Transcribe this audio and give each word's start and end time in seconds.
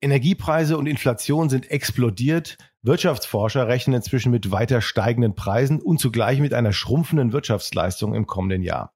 Energiepreise 0.00 0.76
und 0.76 0.86
Inflation 0.86 1.48
sind 1.48 1.70
explodiert. 1.70 2.58
Wirtschaftsforscher 2.82 3.66
rechnen 3.66 3.96
inzwischen 3.96 4.30
mit 4.30 4.50
weiter 4.50 4.80
steigenden 4.80 5.34
Preisen 5.34 5.80
und 5.80 5.98
zugleich 5.98 6.38
mit 6.40 6.52
einer 6.52 6.72
schrumpfenden 6.72 7.32
Wirtschaftsleistung 7.32 8.14
im 8.14 8.26
kommenden 8.26 8.62
Jahr. 8.62 8.92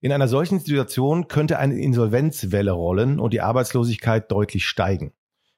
In 0.00 0.12
einer 0.12 0.28
solchen 0.28 0.60
Situation 0.60 1.28
könnte 1.28 1.58
eine 1.58 1.78
Insolvenzwelle 1.78 2.70
rollen 2.70 3.20
und 3.20 3.32
die 3.32 3.42
Arbeitslosigkeit 3.42 4.30
deutlich 4.30 4.66
steigen. 4.66 5.12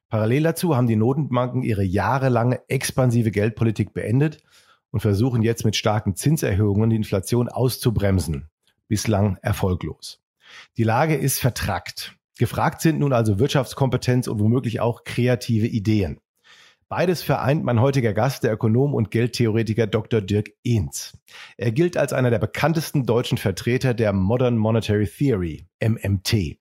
Parallel 0.09 0.43
dazu 0.43 0.77
haben 0.77 0.89
die 0.89 0.97
Notenbanken 0.97 1.62
ihre 1.62 1.84
jahrelange 1.84 2.61
expansive 2.69 3.31
Geldpolitik 3.31 3.93
beendet 3.95 4.43
und 4.91 5.01
versuchen 5.01 5.43
jetzt 5.43 5.65
mit 5.65 5.77
starken 5.77 6.17
Zinserhöhungen 6.17 6.91
die 6.91 6.97
Inflation 6.97 7.48
auszubremsen. 7.48 8.48
Bislang 8.89 9.39
erfolglos. 9.43 10.20
Die 10.77 10.84
Lage 10.84 11.15
ist 11.15 11.39
vertrackt. 11.39 12.17
Gefragt 12.43 12.81
sind 12.81 12.99
nun 12.99 13.13
also 13.13 13.39
Wirtschaftskompetenz 13.39 14.27
und 14.27 14.41
womöglich 14.41 14.81
auch 14.81 15.05
kreative 15.05 15.69
Ideen. 15.69 16.19
Beides 16.89 17.23
vereint 17.23 17.63
mein 17.63 17.81
heutiger 17.81 18.13
Gast, 18.15 18.43
der 18.43 18.53
Ökonom 18.53 18.95
und 18.95 19.13
Geldtheoretiker 19.13 19.87
Dr. 19.87 20.21
Dirk 20.21 20.51
Ehns. 20.65 21.17
Er 21.57 21.71
gilt 21.71 21.97
als 21.97 22.12
einer 22.12 22.31
der 22.31 22.41
bekanntesten 22.41 23.07
deutschen 23.07 23.39
Vertreter 23.39 23.95
der 23.95 24.12
Modern 24.12 24.57
Monetary 24.57 25.07
Theory, 25.07 25.67
MMT. 25.81 26.59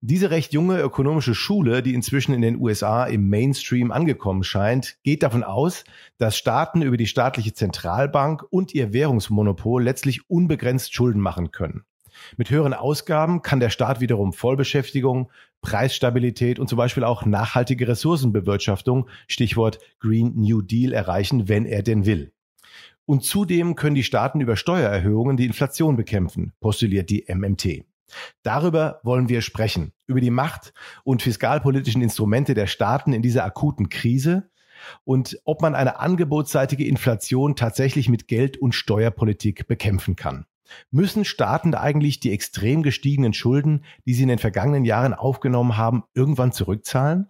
Diese 0.00 0.30
recht 0.30 0.54
junge 0.54 0.80
ökonomische 0.80 1.34
Schule, 1.34 1.82
die 1.82 1.92
inzwischen 1.92 2.34
in 2.34 2.40
den 2.40 2.58
USA 2.58 3.04
im 3.04 3.28
Mainstream 3.28 3.92
angekommen 3.92 4.42
scheint, 4.42 4.96
geht 5.02 5.22
davon 5.22 5.44
aus, 5.44 5.84
dass 6.16 6.38
Staaten 6.38 6.80
über 6.80 6.96
die 6.96 7.06
staatliche 7.06 7.52
Zentralbank 7.52 8.42
und 8.48 8.72
ihr 8.72 8.94
Währungsmonopol 8.94 9.82
letztlich 9.82 10.30
unbegrenzt 10.30 10.94
Schulden 10.94 11.20
machen 11.20 11.50
können. 11.50 11.84
Mit 12.36 12.50
höheren 12.50 12.74
Ausgaben 12.74 13.42
kann 13.42 13.60
der 13.60 13.70
Staat 13.70 14.00
wiederum 14.00 14.32
Vollbeschäftigung, 14.32 15.30
Preisstabilität 15.60 16.58
und 16.58 16.68
zum 16.68 16.76
Beispiel 16.76 17.04
auch 17.04 17.24
nachhaltige 17.24 17.88
Ressourcenbewirtschaftung, 17.88 19.08
Stichwort 19.28 19.78
Green 20.00 20.32
New 20.36 20.62
Deal, 20.62 20.92
erreichen, 20.92 21.48
wenn 21.48 21.64
er 21.66 21.82
denn 21.82 22.06
will. 22.06 22.32
Und 23.06 23.24
zudem 23.24 23.74
können 23.74 23.94
die 23.94 24.02
Staaten 24.02 24.40
über 24.40 24.56
Steuererhöhungen 24.56 25.36
die 25.36 25.46
Inflation 25.46 25.96
bekämpfen, 25.96 26.52
postuliert 26.60 27.10
die 27.10 27.26
MMT. 27.28 27.84
Darüber 28.42 29.00
wollen 29.02 29.28
wir 29.28 29.42
sprechen, 29.42 29.92
über 30.06 30.20
die 30.20 30.30
Macht 30.30 30.72
und 31.02 31.22
fiskalpolitischen 31.22 32.02
Instrumente 32.02 32.54
der 32.54 32.66
Staaten 32.66 33.12
in 33.12 33.22
dieser 33.22 33.44
akuten 33.44 33.88
Krise 33.88 34.50
und 35.04 35.38
ob 35.44 35.62
man 35.62 35.74
eine 35.74 35.98
angebotsseitige 35.98 36.86
Inflation 36.86 37.56
tatsächlich 37.56 38.08
mit 38.08 38.28
Geld- 38.28 38.58
und 38.58 38.74
Steuerpolitik 38.74 39.66
bekämpfen 39.66 40.16
kann. 40.16 40.46
Müssen 40.90 41.24
Staaten 41.24 41.74
eigentlich 41.74 42.20
die 42.20 42.32
extrem 42.32 42.82
gestiegenen 42.82 43.34
Schulden, 43.34 43.84
die 44.06 44.14
sie 44.14 44.22
in 44.22 44.28
den 44.28 44.38
vergangenen 44.38 44.84
Jahren 44.84 45.14
aufgenommen 45.14 45.76
haben, 45.76 46.04
irgendwann 46.14 46.52
zurückzahlen? 46.52 47.28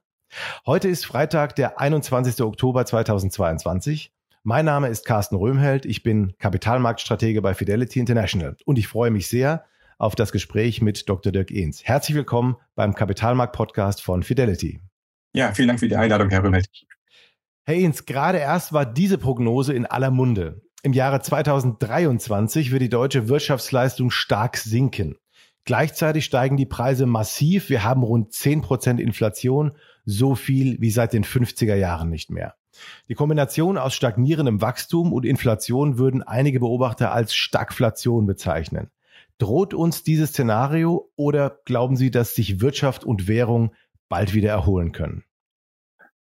Heute 0.67 0.89
ist 0.89 1.07
Freitag, 1.07 1.57
der 1.57 1.81
21. 1.81 2.41
Oktober 2.43 2.85
2022. 2.87 4.13
Mein 4.43 4.65
Name 4.65 4.89
ist 4.89 5.07
Carsten 5.07 5.37
Röhmheld. 5.37 5.87
Ich 5.87 6.03
bin 6.03 6.35
Kapitalmarktstratege 6.39 7.41
bei 7.41 7.55
Fidelity 7.55 8.01
International 8.01 8.57
und 8.65 8.79
ich 8.79 8.89
freue 8.89 9.11
mich 9.11 9.29
sehr 9.29 9.65
auf 9.99 10.15
das 10.15 10.33
Gespräch 10.33 10.83
mit 10.83 11.09
Dr. 11.09 11.33
Dirk 11.33 11.51
Ehns. 11.51 11.85
Herzlich 11.85 12.17
willkommen 12.17 12.57
beim 12.75 12.95
Kapitalmarkt-Podcast 12.95 14.03
von 14.03 14.23
Fidelity. 14.23 14.81
Ja, 15.35 15.53
vielen 15.53 15.69
Dank 15.69 15.81
für 15.81 15.89
die 15.89 15.97
Einladung, 15.97 16.31
Herr 16.31 16.45
Röhmheld. 16.45 16.69
Herr 17.65 17.75
Ehns, 17.75 18.05
gerade 18.05 18.39
erst 18.39 18.73
war 18.73 18.85
diese 18.85 19.19
Prognose 19.19 19.73
in 19.73 19.87
aller 19.87 20.11
Munde. 20.11 20.61
Im 20.85 20.93
Jahre 20.93 21.23
2023 21.23 22.71
wird 22.71 22.83
die 22.83 22.91
deutsche 22.91 23.27
Wirtschaftsleistung 23.27 24.11
stark 24.11 24.59
sinken. 24.59 25.17
Gleichzeitig 25.65 26.27
steigen 26.27 26.59
die 26.59 26.67
Preise 26.67 27.07
massiv. 27.07 27.71
Wir 27.71 27.85
haben 27.85 28.03
rund 28.03 28.35
10 28.35 28.61
Prozent 28.61 29.01
Inflation, 29.01 29.73
so 30.05 30.35
viel 30.35 30.79
wie 30.83 30.91
seit 30.91 31.15
den 31.15 31.25
50er 31.25 31.75
Jahren 31.75 32.11
nicht 32.11 32.29
mehr. 32.29 32.57
Die 33.09 33.15
Kombination 33.15 33.79
aus 33.79 33.95
stagnierendem 33.95 34.61
Wachstum 34.61 35.15
und 35.15 35.25
Inflation 35.25 35.97
würden 35.97 36.23
einige 36.23 36.61
Beobachter 36.61 37.13
als 37.13 37.35
Stagflation 37.35 38.27
bezeichnen. 38.27 38.91
Droht 39.39 39.73
uns 39.73 40.03
dieses 40.03 40.31
Szenario 40.33 41.11
oder 41.17 41.61
glauben 41.65 41.97
Sie, 41.97 42.11
dass 42.11 42.35
sich 42.35 42.61
Wirtschaft 42.61 43.05
und 43.05 43.27
Währung 43.27 43.73
bald 44.11 44.35
wieder 44.35 44.51
erholen 44.51 44.93
können? 44.93 45.25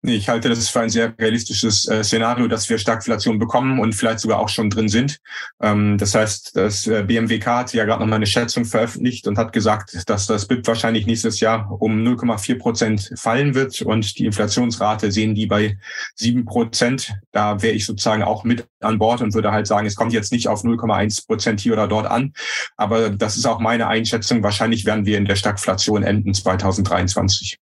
Ich 0.06 0.28
halte 0.28 0.50
das 0.50 0.68
für 0.68 0.80
ein 0.80 0.90
sehr 0.90 1.14
realistisches 1.18 1.88
äh, 1.88 2.04
Szenario, 2.04 2.46
dass 2.46 2.68
wir 2.68 2.76
Stagflation 2.76 3.38
bekommen 3.38 3.80
und 3.80 3.94
vielleicht 3.94 4.20
sogar 4.20 4.38
auch 4.38 4.50
schon 4.50 4.68
drin 4.68 4.90
sind. 4.90 5.18
Ähm, 5.62 5.96
das 5.96 6.14
heißt, 6.14 6.54
das 6.54 6.86
äh, 6.86 7.04
BMWK 7.04 7.46
hat 7.46 7.72
ja 7.72 7.86
gerade 7.86 8.02
noch 8.02 8.08
mal 8.08 8.16
eine 8.16 8.26
Schätzung 8.26 8.66
veröffentlicht 8.66 9.26
und 9.26 9.38
hat 9.38 9.54
gesagt, 9.54 10.02
dass 10.06 10.26
das 10.26 10.46
BIP 10.46 10.66
wahrscheinlich 10.66 11.06
nächstes 11.06 11.40
Jahr 11.40 11.74
um 11.80 12.04
0,4 12.04 12.58
Prozent 12.58 13.12
fallen 13.16 13.54
wird 13.54 13.80
und 13.80 14.18
die 14.18 14.26
Inflationsrate 14.26 15.10
sehen 15.10 15.34
die 15.34 15.46
bei 15.46 15.78
sieben 16.14 16.44
Prozent. 16.44 17.14
Da 17.32 17.62
wäre 17.62 17.72
ich 17.72 17.86
sozusagen 17.86 18.22
auch 18.22 18.44
mit 18.44 18.66
an 18.80 18.98
Bord 18.98 19.22
und 19.22 19.32
würde 19.32 19.52
halt 19.52 19.66
sagen, 19.66 19.86
es 19.86 19.94
kommt 19.94 20.12
jetzt 20.12 20.32
nicht 20.32 20.48
auf 20.48 20.64
0,1 20.64 21.26
Prozent 21.26 21.60
hier 21.60 21.72
oder 21.72 21.88
dort 21.88 22.06
an. 22.06 22.34
Aber 22.76 23.08
das 23.08 23.38
ist 23.38 23.46
auch 23.46 23.58
meine 23.58 23.86
Einschätzung. 23.86 24.42
Wahrscheinlich 24.42 24.84
werden 24.84 25.06
wir 25.06 25.16
in 25.16 25.24
der 25.24 25.36
Stagflation 25.36 26.02
enden 26.02 26.34
2023 26.34 27.58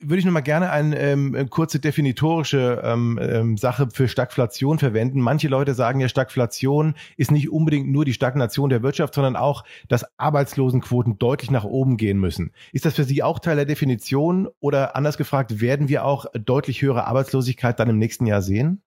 würde 0.00 0.18
ich 0.20 0.24
noch 0.24 0.32
mal 0.32 0.40
gerne 0.40 0.70
eine 0.70 0.98
ähm, 0.98 1.50
kurze 1.50 1.80
definitorische 1.80 2.80
ähm, 2.84 3.18
ähm, 3.20 3.56
Sache 3.56 3.88
für 3.92 4.06
Stagflation 4.08 4.78
verwenden. 4.78 5.20
Manche 5.20 5.48
Leute 5.48 5.74
sagen 5.74 6.00
ja, 6.00 6.08
Stagflation 6.08 6.94
ist 7.16 7.30
nicht 7.30 7.50
unbedingt 7.50 7.88
nur 7.88 8.04
die 8.04 8.12
Stagnation 8.12 8.70
der 8.70 8.82
Wirtschaft, 8.82 9.14
sondern 9.14 9.36
auch, 9.36 9.64
dass 9.88 10.06
Arbeitslosenquoten 10.18 11.18
deutlich 11.18 11.50
nach 11.50 11.64
oben 11.64 11.96
gehen 11.96 12.18
müssen. 12.18 12.52
Ist 12.72 12.84
das 12.84 12.94
für 12.94 13.04
Sie 13.04 13.22
auch 13.22 13.40
Teil 13.40 13.56
der 13.56 13.64
Definition 13.64 14.48
oder 14.60 14.94
anders 14.94 15.18
gefragt, 15.18 15.60
werden 15.60 15.88
wir 15.88 16.04
auch 16.04 16.26
deutlich 16.32 16.82
höhere 16.82 17.06
Arbeitslosigkeit 17.06 17.80
dann 17.80 17.90
im 17.90 17.98
nächsten 17.98 18.26
Jahr 18.26 18.42
sehen? 18.42 18.82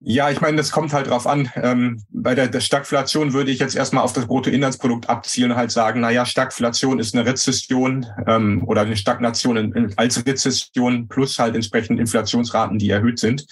Ja, 0.00 0.30
ich 0.30 0.42
meine, 0.42 0.58
das 0.58 0.70
kommt 0.70 0.92
halt 0.92 1.08
drauf 1.08 1.26
an. 1.26 1.50
Ähm, 1.56 2.02
bei 2.10 2.34
der, 2.34 2.48
der 2.48 2.60
Stagflation 2.60 3.32
würde 3.32 3.50
ich 3.50 3.58
jetzt 3.60 3.74
erstmal 3.74 4.04
auf 4.04 4.12
das 4.12 4.26
Bruttoinlandsprodukt 4.26 5.08
abzielen 5.08 5.52
und 5.52 5.56
halt 5.56 5.70
sagen, 5.70 6.00
na 6.00 6.10
ja, 6.10 6.26
Stagflation 6.26 6.98
ist 6.98 7.14
eine 7.14 7.24
Rezession 7.24 8.04
ähm, 8.26 8.62
oder 8.66 8.82
eine 8.82 8.96
Stagnation 8.96 9.56
in, 9.56 9.94
als 9.96 10.24
Rezession 10.26 11.08
plus 11.08 11.38
halt 11.38 11.54
entsprechend 11.54 11.98
Inflationsraten, 11.98 12.78
die 12.78 12.90
erhöht 12.90 13.18
sind. 13.18 13.46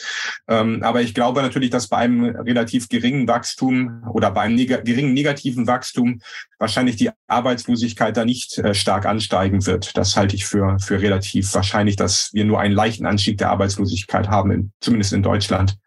Ähm, 0.47 0.83
aber 0.83 1.01
ich 1.01 1.15
glaube 1.15 1.41
natürlich, 1.41 1.71
dass 1.71 1.89
bei 1.89 1.97
einem 1.97 2.25
relativ 2.25 2.91
geringen 2.91 3.27
Wachstum 3.27 4.03
oder 4.13 4.31
bei 4.31 4.43
einem 4.43 4.57
neg 4.57 4.85
geringen 4.85 5.15
negativen 5.15 5.67
Wachstum 5.67 6.21
wahrscheinlich 6.59 6.97
die 6.97 7.11
Arbeitslosigkeit 7.27 8.19
da 8.19 8.27
nicht 8.27 8.59
äh, 8.59 8.75
stark 8.75 9.07
ansteigen 9.07 9.65
wird. 9.65 9.97
Das 9.97 10.15
halte 10.15 10.37
ich 10.37 10.45
für, 10.45 10.79
für 10.79 11.01
relativ 11.01 11.55
wahrscheinlich, 11.55 11.97
dass 11.97 12.35
wir 12.35 12.45
nur 12.45 12.61
einen 12.61 12.75
leichten 12.75 13.07
Anstieg 13.07 13.39
der 13.39 13.49
Arbeitslosigkeit 13.49 14.29
haben, 14.29 14.51
in, 14.51 14.73
zumindest 14.81 15.15
in 15.15 15.23
Deutschland. 15.23 15.79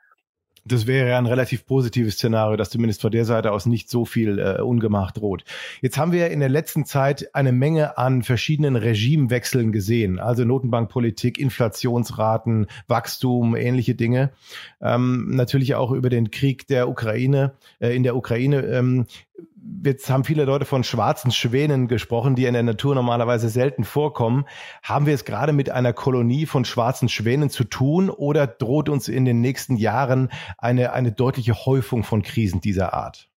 Das 0.68 0.88
wäre 0.88 1.10
ja 1.10 1.18
ein 1.18 1.26
relativ 1.26 1.66
positives 1.66 2.16
Szenario, 2.16 2.58
dass 2.58 2.70
zumindest 2.70 3.02
von 3.02 3.12
der 3.12 3.26
Seite 3.26 3.52
aus 3.52 3.66
nicht 3.66 3.90
so 3.90 4.06
viel 4.06 4.40
äh, 4.40 4.62
Ungemach 4.62 5.12
droht. 5.12 5.44
Jetzt 5.82 5.98
haben 5.98 6.12
wir 6.12 6.30
in 6.30 6.40
der 6.40 6.50
letzten 6.50 6.86
Zeit 6.86 7.34
eine 7.34 7.52
Menge 7.52 7.98
an 7.98 8.24
verschiedenen 8.24 8.76
Regimewechseln 8.76 9.72
gesehen, 9.72 10.20
also 10.20 10.46
Notenbankpolitik, 10.46 11.38
Inflationsraten, 11.38 12.68
Wachstum, 12.88 13.56
ähnliche 13.56 13.96
Dinge. 13.96 14.32
Ähm, 14.82 15.30
natürlich 15.32 15.76
auch 15.76 15.92
über 15.92 16.10
den 16.10 16.32
Krieg 16.32 16.68
der 16.68 16.90
Ukraine, 16.90 17.54
äh, 17.80 17.96
in 17.96 18.04
der 18.04 18.16
Ukraine. 18.16 18.62
Ähm, 18.62 19.06
jetzt 19.84 20.10
haben 20.10 20.24
viele 20.24 20.46
Leute 20.46 20.66
von 20.66 20.84
schwarzen 20.84 21.32
Schwänen 21.32 21.88
gesprochen, 21.88 22.36
die 22.36 22.46
in 22.46 22.54
der 22.54 22.64
Natur 22.64 22.96
normalerweise 22.96 23.50
selten 23.50 23.84
vorkommen. 23.84 24.46
Haben 24.84 25.06
wir 25.06 25.14
es 25.14 25.26
gerade 25.26 25.54
mit 25.54 25.70
einer 25.70 25.94
Kolonie 25.94 26.46
von 26.46 26.66
schwarzen 26.66 27.10
Schwänen 27.10 27.50
zu 27.50 27.64
tun 27.64 28.10
oder 28.10 28.48
droht 28.48 28.90
uns 28.90 29.08
in 29.08 29.26
den 29.26 29.42
nächsten 29.42 29.76
Jahren 29.78 30.30
eine, 30.58 30.94
eine 30.94 31.12
deutliche 31.12 31.66
Häufung 31.66 32.04
von 32.04 32.22
Krisen 32.22 32.62
dieser 32.62 32.94
Art? 32.94 33.30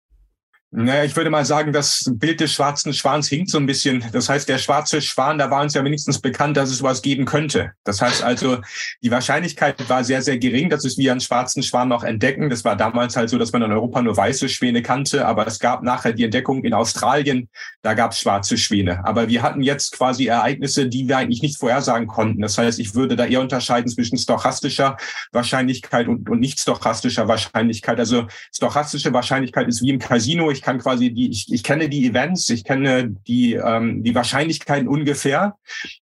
Naja, 0.72 1.02
ich 1.02 1.16
würde 1.16 1.30
mal 1.30 1.44
sagen, 1.44 1.72
das 1.72 2.08
Bild 2.14 2.38
des 2.38 2.52
schwarzen 2.52 2.94
Schwans 2.94 3.28
hinkt 3.28 3.50
so 3.50 3.58
ein 3.58 3.66
bisschen. 3.66 4.04
Das 4.12 4.28
heißt, 4.28 4.48
der 4.48 4.58
schwarze 4.58 5.02
Schwan, 5.02 5.36
da 5.36 5.50
war 5.50 5.62
uns 5.62 5.74
ja 5.74 5.84
wenigstens 5.84 6.20
bekannt, 6.20 6.56
dass 6.56 6.70
es 6.70 6.78
sowas 6.78 7.02
geben 7.02 7.24
könnte. 7.24 7.72
Das 7.82 8.00
heißt 8.00 8.22
also, 8.22 8.58
die 9.02 9.10
Wahrscheinlichkeit 9.10 9.88
war 9.88 10.04
sehr, 10.04 10.22
sehr 10.22 10.38
gering, 10.38 10.70
dass 10.70 10.84
es 10.84 10.96
wie 10.96 11.10
einen 11.10 11.18
schwarzen 11.18 11.64
Schwan 11.64 11.88
noch 11.88 12.04
entdecken. 12.04 12.50
Das 12.50 12.64
war 12.64 12.76
damals 12.76 13.16
halt 13.16 13.30
so, 13.30 13.38
dass 13.38 13.50
man 13.50 13.62
in 13.62 13.72
Europa 13.72 14.00
nur 14.00 14.16
weiße 14.16 14.48
Schwäne 14.48 14.80
kannte, 14.80 15.26
aber 15.26 15.44
es 15.44 15.58
gab 15.58 15.82
nachher 15.82 16.12
die 16.12 16.22
Entdeckung 16.22 16.62
in 16.62 16.72
Australien, 16.72 17.48
da 17.82 17.94
gab 17.94 18.12
es 18.12 18.20
schwarze 18.20 18.56
Schwäne. 18.56 19.04
Aber 19.04 19.26
wir 19.26 19.42
hatten 19.42 19.62
jetzt 19.62 19.90
quasi 19.96 20.26
Ereignisse, 20.26 20.86
die 20.86 21.08
wir 21.08 21.18
eigentlich 21.18 21.42
nicht 21.42 21.58
vorhersagen 21.58 22.06
konnten. 22.06 22.42
Das 22.42 22.56
heißt, 22.56 22.78
ich 22.78 22.94
würde 22.94 23.16
da 23.16 23.24
eher 23.24 23.40
unterscheiden 23.40 23.90
zwischen 23.90 24.18
stochastischer 24.18 24.96
Wahrscheinlichkeit 25.32 26.06
und, 26.06 26.30
und 26.30 26.38
nicht 26.38 26.60
stochastischer 26.60 27.26
Wahrscheinlichkeit. 27.26 27.98
Also 27.98 28.28
stochastische 28.54 29.12
Wahrscheinlichkeit 29.12 29.66
ist 29.66 29.82
wie 29.82 29.90
im 29.90 29.98
Casino. 29.98 30.48
Ich 30.50 30.59
kann 30.62 30.78
quasi 30.78 31.12
die, 31.12 31.30
ich, 31.30 31.52
ich 31.52 31.62
kenne 31.62 31.88
die 31.88 32.06
Events, 32.06 32.48
ich 32.50 32.64
kenne 32.64 33.14
die, 33.26 33.54
ähm, 33.54 34.02
die 34.02 34.14
Wahrscheinlichkeiten 34.14 34.88
ungefähr. 34.88 35.56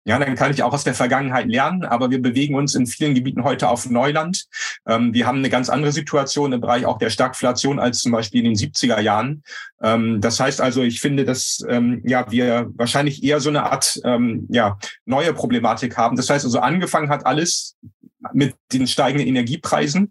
Ja, 0.05 0.19
dann 0.19 0.35
kann 0.35 0.53
ich 0.53 0.63
auch 0.63 0.73
aus 0.73 0.85
der 0.85 0.95
Vergangenheit 0.95 1.47
lernen, 1.47 1.85
aber 1.85 2.11
wir 2.11 2.21
bewegen 2.21 2.55
uns 2.55 2.75
in 2.75 2.87
vielen 2.87 3.15
Gebieten 3.15 3.45
heute 3.45 3.69
auf 3.69 3.89
Neuland. 3.89 4.47
Ähm, 4.87 5.15
wir 5.15 5.27
haben 5.27 5.39
eine 5.39 5.51
ganz 5.51 5.69
andere 5.69 5.93
Situation 5.93 6.53
im 6.53 6.61
Bereich 6.61 6.87
auch 6.87 6.99
der 6.99 7.11
Stagflation 7.11 7.79
als 7.79 8.01
zum 8.01 8.13
Beispiel 8.13 8.45
in 8.45 8.55
den 8.55 8.57
70er 8.57 9.01
Jahren. 9.01 9.43
Ähm, 9.83 10.21
das 10.21 10.41
heißt 10.41 10.61
also, 10.61 10.83
ich 10.83 11.01
finde, 11.01 11.25
dass 11.25 11.65
ähm, 11.69 12.03
ja 12.05 12.31
wir 12.31 12.71
wahrscheinlich 12.75 13.23
eher 13.23 13.41
so 13.41 13.49
eine 13.49 13.65
Art 13.65 14.01
ähm, 14.05 14.47
ja 14.51 14.79
neue 15.05 15.33
Problematik 15.33 15.97
haben. 15.97 16.17
Das 16.17 16.31
heißt 16.31 16.45
also, 16.45 16.59
angefangen 16.61 17.11
hat 17.11 17.27
alles 17.27 17.77
mit 18.33 18.55
den 18.73 18.87
steigenden 18.87 19.29
Energiepreisen. 19.29 20.11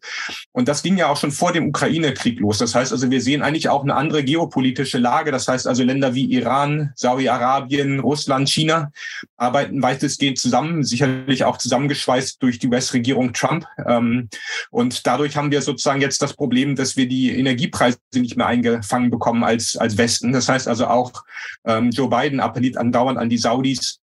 Und 0.52 0.68
das 0.68 0.82
ging 0.82 0.98
ja 0.98 1.10
auch 1.10 1.18
schon 1.18 1.32
vor 1.32 1.52
dem 1.52 1.68
Ukraine-Krieg 1.68 2.40
los. 2.40 2.58
Das 2.58 2.74
heißt 2.74 2.92
also, 2.92 3.12
wir 3.12 3.22
sehen 3.22 3.42
eigentlich 3.42 3.70
auch 3.70 3.84
eine 3.84 3.96
andere 3.96 4.24
geopolitische 4.24 4.98
Lage. 4.98 5.32
Das 5.32 5.48
heißt 5.48 5.68
also, 5.68 5.84
Länder 5.84 6.14
wie 6.14 6.26
Iran, 6.32 6.92
Saudi-Arabien, 6.96 8.00
Russland, 8.00 8.50
China 8.50 8.92
arbeiten 9.36 9.82
weitestgehend 9.82 10.40
zusammen, 10.40 10.84
sicherlich 10.84 11.44
auch 11.44 11.58
zusammengeschweißt 11.58 12.42
durch 12.42 12.60
die 12.60 12.68
US-Regierung 12.68 13.34
Trump. 13.34 13.66
Ähm, 13.86 14.30
und 14.72 15.06
dadurch 15.06 15.36
haben 15.36 15.52
wir 15.52 15.62
sozusagen 15.62 16.02
jetzt 16.02 16.22
das 16.22 16.34
Problem, 16.34 16.76
dass 16.76 16.96
wir 16.96 17.08
die 17.08 17.38
Energiepreise 17.38 17.98
nicht 18.16 18.38
mehr 18.38 18.48
eingefangen 18.48 19.12
bekommen 19.12 19.44
als, 19.44 19.76
als 19.76 19.98
Westen. 19.98 20.32
Das 20.32 20.48
heißt 20.50 20.68
also 20.68 20.88
auch, 20.88 21.24
ähm, 21.66 21.92
Joe 21.92 22.10
Biden 22.10 22.40
appelliert 22.40 22.78
andauernd 22.78 23.18
an 23.18 23.30
die 23.30 23.38
Saudis, 23.38 24.00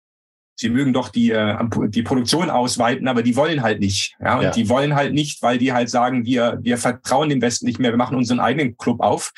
sie 0.62 0.70
mögen 0.70 0.94
doch 0.94 1.10
die, 1.10 1.32
äh, 1.32 1.58
die 1.88 2.04
Produktion 2.04 2.52
ausweiten, 2.52 3.08
aber 3.08 3.24
die 3.24 3.36
wollen 3.36 3.64
halt 3.64 3.80
nicht. 3.80 4.16
Ja, 4.22 4.38
und 4.38 4.44
ja. 4.44 4.52
die 4.52 4.70
wollen 4.70 4.96
halt 4.96 5.14
nicht, 5.14 5.42
weil 5.42 5.58
die 5.58 5.74
halt 5.74 5.90
sagen, 5.90 6.24
wir, 6.24 6.60
wir 6.62 6.78
vertrauen 6.78 7.30
dem 7.30 7.42
Westen 7.42 7.66
nicht 7.66 7.80
mehr, 7.80 7.92
wir 7.92 7.98
machen 7.98 8.16
unseren 8.16 8.40
eigenen 8.40 8.78
Club 8.78 9.02
auf. 9.02 9.34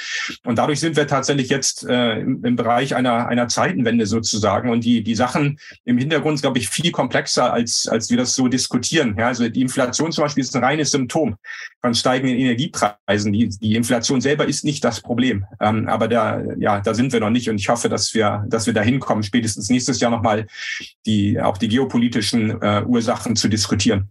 Und 0.46 0.58
dadurch 0.58 0.81
sind 0.81 0.98
wir 0.98 1.08
tatsächlich 1.08 1.50
jetzt 1.50 1.88
äh, 1.88 2.20
im, 2.20 2.44
im 2.44 2.56
Bereich 2.58 2.94
einer, 2.94 3.28
einer 3.28 3.48
Zeitenwende 3.48 4.06
sozusagen. 4.06 4.70
Und 4.70 4.84
die, 4.84 5.02
die 5.02 5.16
Sachen 5.16 5.60
im 5.86 5.98
Hintergrund, 5.98 6.42
glaube 6.42 6.60
ich, 6.60 6.68
viel 6.68 6.92
komplexer, 6.92 7.54
als, 7.54 7.88
als 7.88 8.10
wir 8.10 8.18
das 8.18 8.36
so 8.36 8.50
diskutieren. 8.50 9.16
Ja, 9.18 9.28
also 9.28 9.48
die 9.48 9.62
Inflation 9.62 10.12
zum 10.12 10.25
Beispiel 10.25 10.44
ist 10.44 10.56
ein 10.56 10.64
reines 10.64 10.92
Symptom 10.92 11.36
von 11.80 11.96
steigenden 11.96 12.38
Energiepreisen. 12.38 13.31
Die, 13.31 13.48
die 13.48 13.75
Inflation 13.75 14.20
selber 14.20 14.46
ist 14.46 14.66
nicht 14.66 14.84
das 14.84 15.00
Problem. 15.00 15.46
Ähm, 15.62 15.88
aber 15.88 16.10
da, 16.10 16.42
ja, 16.58 16.81
da 16.81 16.94
sind 16.94 17.14
wir 17.14 17.22
noch 17.22 17.30
nicht. 17.30 17.50
Und 17.50 17.60
ich 17.60 17.70
hoffe, 17.70 17.88
dass 17.88 18.14
wir, 18.14 18.46
dass 18.50 18.66
wir 18.66 18.74
da 18.74 18.81
hinkommen, 18.81 19.24
spätestens 19.24 19.70
nächstes 19.70 20.02
Jahr 20.02 20.12
nochmal 20.12 20.48
die, 21.06 21.12
auch 21.39 21.57
die 21.57 21.68
geopolitischen 21.68 22.62
äh, 22.62 22.83
Ursachen 22.86 23.36
zu 23.36 23.48
diskutieren 23.48 24.10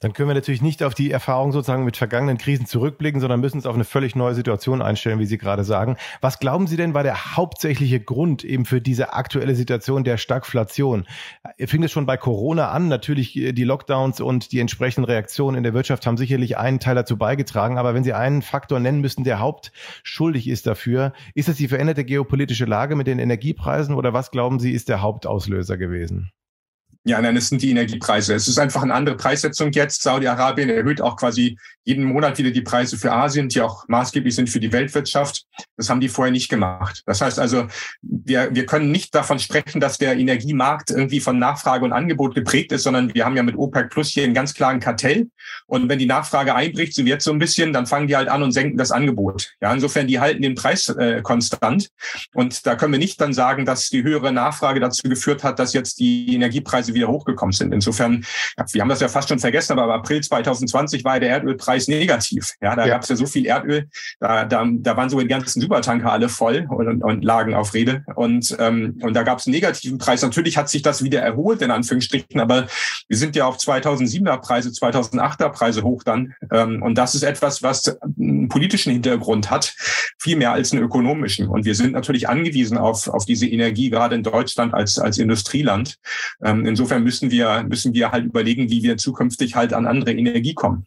dann 0.00 0.12
können 0.12 0.28
wir 0.28 0.34
natürlich 0.34 0.62
nicht 0.62 0.82
auf 0.82 0.94
die 0.94 1.10
Erfahrung 1.10 1.52
sozusagen 1.52 1.84
mit 1.84 1.96
vergangenen 1.96 2.38
Krisen 2.38 2.66
zurückblicken, 2.66 3.20
sondern 3.20 3.40
müssen 3.40 3.56
uns 3.56 3.66
auf 3.66 3.74
eine 3.74 3.84
völlig 3.84 4.16
neue 4.16 4.34
Situation 4.34 4.82
einstellen, 4.82 5.18
wie 5.18 5.26
Sie 5.26 5.38
gerade 5.38 5.64
sagen. 5.64 5.96
Was 6.20 6.38
glauben 6.38 6.66
Sie 6.66 6.76
denn 6.76 6.94
war 6.94 7.02
der 7.02 7.36
hauptsächliche 7.36 8.00
Grund 8.00 8.44
eben 8.44 8.64
für 8.64 8.80
diese 8.80 9.12
aktuelle 9.12 9.54
Situation 9.54 10.04
der 10.04 10.16
Stagflation? 10.16 11.06
Fing 11.58 11.82
es 11.82 11.92
schon 11.92 12.06
bei 12.06 12.16
Corona 12.16 12.70
an? 12.70 12.88
Natürlich 12.88 13.36
äh, 13.36 13.52
die 13.52 13.64
Lockdowns 13.64 14.20
und 14.20 14.52
die 14.52 14.60
entsprechenden 14.60 15.04
Reaktionen 15.04 15.56
in 15.56 15.62
der 15.62 15.74
Wirtschaft 15.74 16.06
haben 16.06 16.16
sicherlich 16.16 16.56
einen 16.58 16.80
Teil 16.80 16.94
dazu 16.94 17.16
beigetragen. 17.16 17.78
Aber 17.78 17.94
wenn 17.94 18.04
Sie 18.04 18.12
einen 18.12 18.42
Faktor 18.42 18.80
nennen 18.80 19.00
müssten, 19.00 19.24
der 19.24 19.40
hauptschuldig 19.40 20.48
ist 20.48 20.66
dafür, 20.66 21.12
ist 21.34 21.48
es 21.48 21.56
die 21.56 21.68
veränderte 21.68 22.04
geopolitische 22.04 22.64
Lage 22.64 22.96
mit 22.96 23.06
den 23.06 23.18
Energiepreisen 23.18 23.94
oder 23.94 24.12
was 24.12 24.30
glauben 24.30 24.58
Sie 24.58 24.72
ist 24.72 24.88
der 24.88 25.02
Hauptauslöser 25.02 25.76
gewesen? 25.76 26.30
Ja, 27.08 27.22
nein, 27.22 27.36
es 27.36 27.50
sind 27.50 27.62
die 27.62 27.70
Energiepreise. 27.70 28.34
Es 28.34 28.48
ist 28.48 28.58
einfach 28.58 28.82
eine 28.82 28.92
andere 28.92 29.16
Preissetzung 29.16 29.70
jetzt. 29.70 30.02
Saudi-Arabien 30.02 30.68
erhöht 30.68 31.00
auch 31.00 31.16
quasi 31.16 31.56
jeden 31.84 32.02
Monat 32.02 32.36
wieder 32.36 32.50
die 32.50 32.62
Preise 32.62 32.98
für 32.98 33.12
Asien, 33.12 33.48
die 33.48 33.60
auch 33.60 33.84
maßgeblich 33.86 34.34
sind 34.34 34.50
für 34.50 34.58
die 34.58 34.72
Weltwirtschaft. 34.72 35.44
Das 35.76 35.88
haben 35.88 36.00
die 36.00 36.08
vorher 36.08 36.32
nicht 36.32 36.48
gemacht. 36.48 37.04
Das 37.06 37.20
heißt 37.20 37.38
also, 37.38 37.68
wir, 38.02 38.52
wir 38.52 38.66
können 38.66 38.90
nicht 38.90 39.14
davon 39.14 39.38
sprechen, 39.38 39.80
dass 39.80 39.98
der 39.98 40.16
Energiemarkt 40.16 40.90
irgendwie 40.90 41.20
von 41.20 41.38
Nachfrage 41.38 41.84
und 41.84 41.92
Angebot 41.92 42.34
geprägt 42.34 42.72
ist, 42.72 42.82
sondern 42.82 43.14
wir 43.14 43.24
haben 43.24 43.36
ja 43.36 43.44
mit 43.44 43.56
OPEC 43.56 43.88
Plus 43.88 44.08
hier 44.08 44.24
einen 44.24 44.34
ganz 44.34 44.52
klaren 44.52 44.80
Kartell. 44.80 45.28
Und 45.66 45.88
wenn 45.88 46.00
die 46.00 46.06
Nachfrage 46.06 46.56
einbricht, 46.56 46.92
so 46.92 47.04
wird 47.04 47.22
so 47.22 47.30
ein 47.30 47.38
bisschen, 47.38 47.72
dann 47.72 47.86
fangen 47.86 48.08
die 48.08 48.16
halt 48.16 48.28
an 48.28 48.42
und 48.42 48.50
senken 48.50 48.78
das 48.78 48.90
Angebot. 48.90 49.52
Ja, 49.60 49.72
insofern, 49.72 50.08
die 50.08 50.18
halten 50.18 50.42
den 50.42 50.56
Preis 50.56 50.88
äh, 50.88 51.22
konstant. 51.22 51.88
Und 52.34 52.66
da 52.66 52.74
können 52.74 52.90
wir 52.90 52.98
nicht 52.98 53.20
dann 53.20 53.32
sagen, 53.32 53.64
dass 53.64 53.90
die 53.90 54.02
höhere 54.02 54.32
Nachfrage 54.32 54.80
dazu 54.80 55.08
geführt 55.08 55.44
hat, 55.44 55.60
dass 55.60 55.72
jetzt 55.72 56.00
die 56.00 56.34
Energiepreise 56.34 56.95
wieder 56.96 57.08
hochgekommen 57.08 57.52
sind. 57.52 57.72
Insofern, 57.72 58.24
wir 58.72 58.80
haben 58.82 58.88
das 58.88 59.00
ja 59.00 59.08
fast 59.08 59.28
schon 59.28 59.38
vergessen, 59.38 59.72
aber 59.72 59.84
im 59.84 59.90
April 59.90 60.22
2020 60.22 61.04
war 61.04 61.20
der 61.20 61.30
Erdölpreis 61.30 61.88
negativ. 61.88 62.54
Ja, 62.60 62.74
da 62.74 62.86
ja. 62.86 62.94
gab 62.94 63.02
es 63.02 63.08
ja 63.08 63.16
so 63.16 63.26
viel 63.26 63.46
Erdöl, 63.46 63.88
da, 64.20 64.44
da, 64.44 64.66
da 64.68 64.96
waren 64.96 65.08
sogar 65.08 65.24
die 65.24 65.30
ganzen 65.30 65.60
Supertanker 65.60 66.10
alle 66.10 66.28
voll 66.28 66.66
und, 66.68 67.02
und 67.02 67.24
lagen 67.24 67.54
auf 67.54 67.74
Rede. 67.74 68.04
Und, 68.14 68.56
ähm, 68.58 68.98
und 69.02 69.14
da 69.14 69.22
gab 69.22 69.38
es 69.38 69.46
einen 69.46 69.54
negativen 69.54 69.98
Preis. 69.98 70.22
Natürlich 70.22 70.56
hat 70.56 70.68
sich 70.68 70.82
das 70.82 71.04
wieder 71.04 71.20
erholt, 71.20 71.62
in 71.62 71.70
Anführungsstrichen, 71.70 72.40
aber 72.40 72.66
wir 73.08 73.16
sind 73.16 73.36
ja 73.36 73.46
auf 73.46 73.58
2007er 73.58 74.38
Preise, 74.38 74.70
2008er 74.70 75.50
Preise 75.50 75.82
hoch 75.82 76.02
dann. 76.02 76.34
Ähm, 76.50 76.82
und 76.82 76.96
das 76.96 77.14
ist 77.14 77.22
etwas, 77.22 77.62
was 77.62 77.96
einen 78.02 78.48
politischen 78.48 78.92
Hintergrund 78.92 79.50
hat, 79.50 79.74
viel 80.18 80.36
mehr 80.36 80.52
als 80.52 80.72
einen 80.72 80.82
ökonomischen. 80.82 81.48
Und 81.48 81.64
wir 81.64 81.74
sind 81.74 81.92
natürlich 81.92 82.28
angewiesen 82.28 82.78
auf, 82.78 83.08
auf 83.08 83.24
diese 83.26 83.46
Energie, 83.46 83.90
gerade 83.90 84.14
in 84.14 84.22
Deutschland 84.22 84.74
als, 84.74 84.98
als 84.98 85.18
Industrieland. 85.18 85.96
Ähm, 86.42 86.66
insofern 86.66 86.85
insofern 86.86 87.02
müssen 87.02 87.30
wir, 87.32 87.64
müssen 87.68 87.94
wir 87.94 88.12
halt 88.12 88.26
überlegen, 88.26 88.70
wie 88.70 88.82
wir 88.84 88.96
zukünftig 88.96 89.56
halt 89.56 89.72
an 89.72 89.86
andere 89.86 90.12
Energie 90.12 90.54
kommen. 90.54 90.86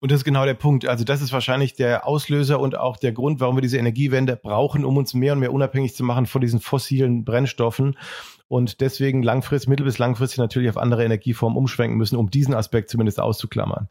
Und 0.00 0.10
das 0.10 0.20
ist 0.20 0.24
genau 0.24 0.44
der 0.44 0.54
Punkt. 0.54 0.86
Also 0.86 1.04
das 1.04 1.22
ist 1.22 1.32
wahrscheinlich 1.32 1.74
der 1.74 2.06
Auslöser 2.06 2.60
und 2.60 2.76
auch 2.76 2.96
der 2.96 3.12
Grund, 3.12 3.40
warum 3.40 3.56
wir 3.56 3.62
diese 3.62 3.78
Energiewende 3.78 4.36
brauchen, 4.36 4.84
um 4.84 4.96
uns 4.96 5.14
mehr 5.14 5.32
und 5.32 5.38
mehr 5.38 5.52
unabhängig 5.52 5.94
zu 5.94 6.04
machen 6.04 6.26
von 6.26 6.40
diesen 6.40 6.60
fossilen 6.60 7.24
Brennstoffen 7.24 7.96
und 8.52 8.82
deswegen 8.82 9.22
langfristig, 9.22 9.70
mittel- 9.70 9.86
bis 9.86 9.96
langfristig 9.96 10.36
natürlich 10.36 10.68
auf 10.68 10.76
andere 10.76 11.06
Energieformen 11.06 11.56
umschwenken 11.56 11.96
müssen, 11.96 12.16
um 12.16 12.30
diesen 12.30 12.52
Aspekt 12.52 12.90
zumindest 12.90 13.18
auszuklammern. 13.18 13.88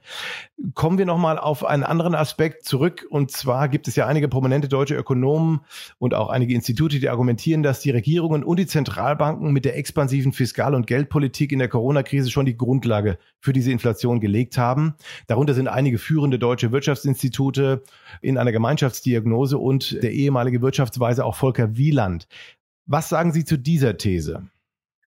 Kommen 0.76 1.00
wir 1.00 1.08
nochmal 1.08 1.40
auf 1.40 1.66
einen 1.66 1.82
anderen 1.82 2.14
Aspekt 2.14 2.66
zurück. 2.66 3.08
Und 3.10 3.32
zwar 3.32 3.70
gibt 3.70 3.88
es 3.88 3.96
ja 3.96 4.06
einige 4.06 4.28
prominente 4.28 4.68
deutsche 4.68 4.94
Ökonomen 4.94 5.62
und 5.98 6.14
auch 6.14 6.30
einige 6.30 6.54
Institute, 6.54 7.00
die 7.00 7.10
argumentieren, 7.10 7.64
dass 7.64 7.80
die 7.80 7.90
Regierungen 7.90 8.44
und 8.44 8.60
die 8.60 8.68
Zentralbanken 8.68 9.52
mit 9.52 9.66
der 9.66 9.76
expansiven 9.80 10.32
Fiskal- 10.32 10.76
und 10.76 10.86
Geldpolitik 10.86 11.52
in 11.52 11.58
der 11.58 11.68
Corona-Krise 11.68 12.30
schon 12.30 12.46
die 12.46 12.56
Grundlage 12.56 13.18
für 13.40 13.54
diese 13.54 13.72
Inflation 13.72 14.20
gelegt 14.20 14.60
haben. 14.60 14.94
Darunter 15.26 15.56
sind 15.56 15.70
einige 15.70 15.98
führende 15.98 16.38
deutsche 16.38 16.72
Wirtschaftsinstitute 16.72 17.82
in 18.22 18.38
einer 18.38 18.52
Gemeinschaftsdiagnose 18.52 19.58
und 19.58 20.04
der 20.04 20.12
ehemalige 20.12 20.62
Wirtschaftsweise 20.62 21.26
auch 21.26 21.36
Volker 21.36 21.78
Wieland. 21.78 22.28
Was 22.86 23.10
sagen 23.10 23.32
Sie 23.32 23.46
zu 23.46 23.58
dieser 23.58 23.98
These? 23.98 24.50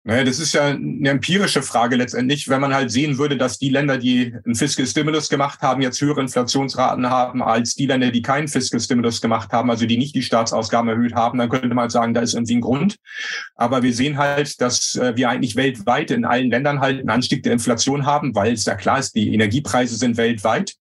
Naja, 0.03 0.23
das 0.23 0.39
ist 0.39 0.53
ja 0.53 0.65
eine 0.65 1.09
empirische 1.09 1.61
Frage 1.61 1.95
letztendlich. 1.95 2.49
Wenn 2.49 2.59
man 2.59 2.73
halt 2.73 2.89
sehen 2.89 3.19
würde, 3.19 3.37
dass 3.37 3.59
die 3.59 3.69
Länder, 3.69 3.99
die 3.99 4.33
einen 4.45 4.55
Fiscal 4.55 4.87
Stimulus 4.87 5.29
gemacht 5.29 5.61
haben, 5.61 5.83
jetzt 5.83 6.01
höhere 6.01 6.21
Inflationsraten 6.21 7.07
haben 7.07 7.43
als 7.43 7.75
die 7.75 7.85
Länder, 7.85 8.09
die 8.09 8.23
keinen 8.23 8.47
Fiscal 8.47 8.79
Stimulus 8.79 9.21
gemacht 9.21 9.53
haben, 9.53 9.69
also 9.69 9.85
die 9.85 9.97
nicht 9.97 10.15
die 10.15 10.23
Staatsausgaben 10.23 10.89
erhöht 10.89 11.13
haben, 11.13 11.37
dann 11.37 11.49
könnte 11.49 11.75
man 11.75 11.91
sagen, 11.91 12.15
da 12.15 12.21
ist 12.21 12.33
irgendwie 12.33 12.55
ein 12.55 12.61
Grund. 12.61 12.95
Aber 13.53 13.83
wir 13.83 13.93
sehen 13.93 14.17
halt, 14.17 14.59
dass 14.59 14.95
äh, 14.95 15.15
wir 15.15 15.29
eigentlich 15.29 15.55
weltweit 15.55 16.09
in 16.09 16.25
allen 16.25 16.49
Ländern 16.49 16.79
halt 16.79 16.99
einen 16.99 17.11
Anstieg 17.11 17.43
der 17.43 17.53
Inflation 17.53 18.07
haben, 18.07 18.33
weil 18.33 18.53
es 18.53 18.65
ja 18.65 18.73
klar 18.73 18.97
ist, 18.97 19.15
die 19.15 19.31
Energiepreise 19.31 19.97
sind 19.97 20.17
weltweit. 20.17 20.73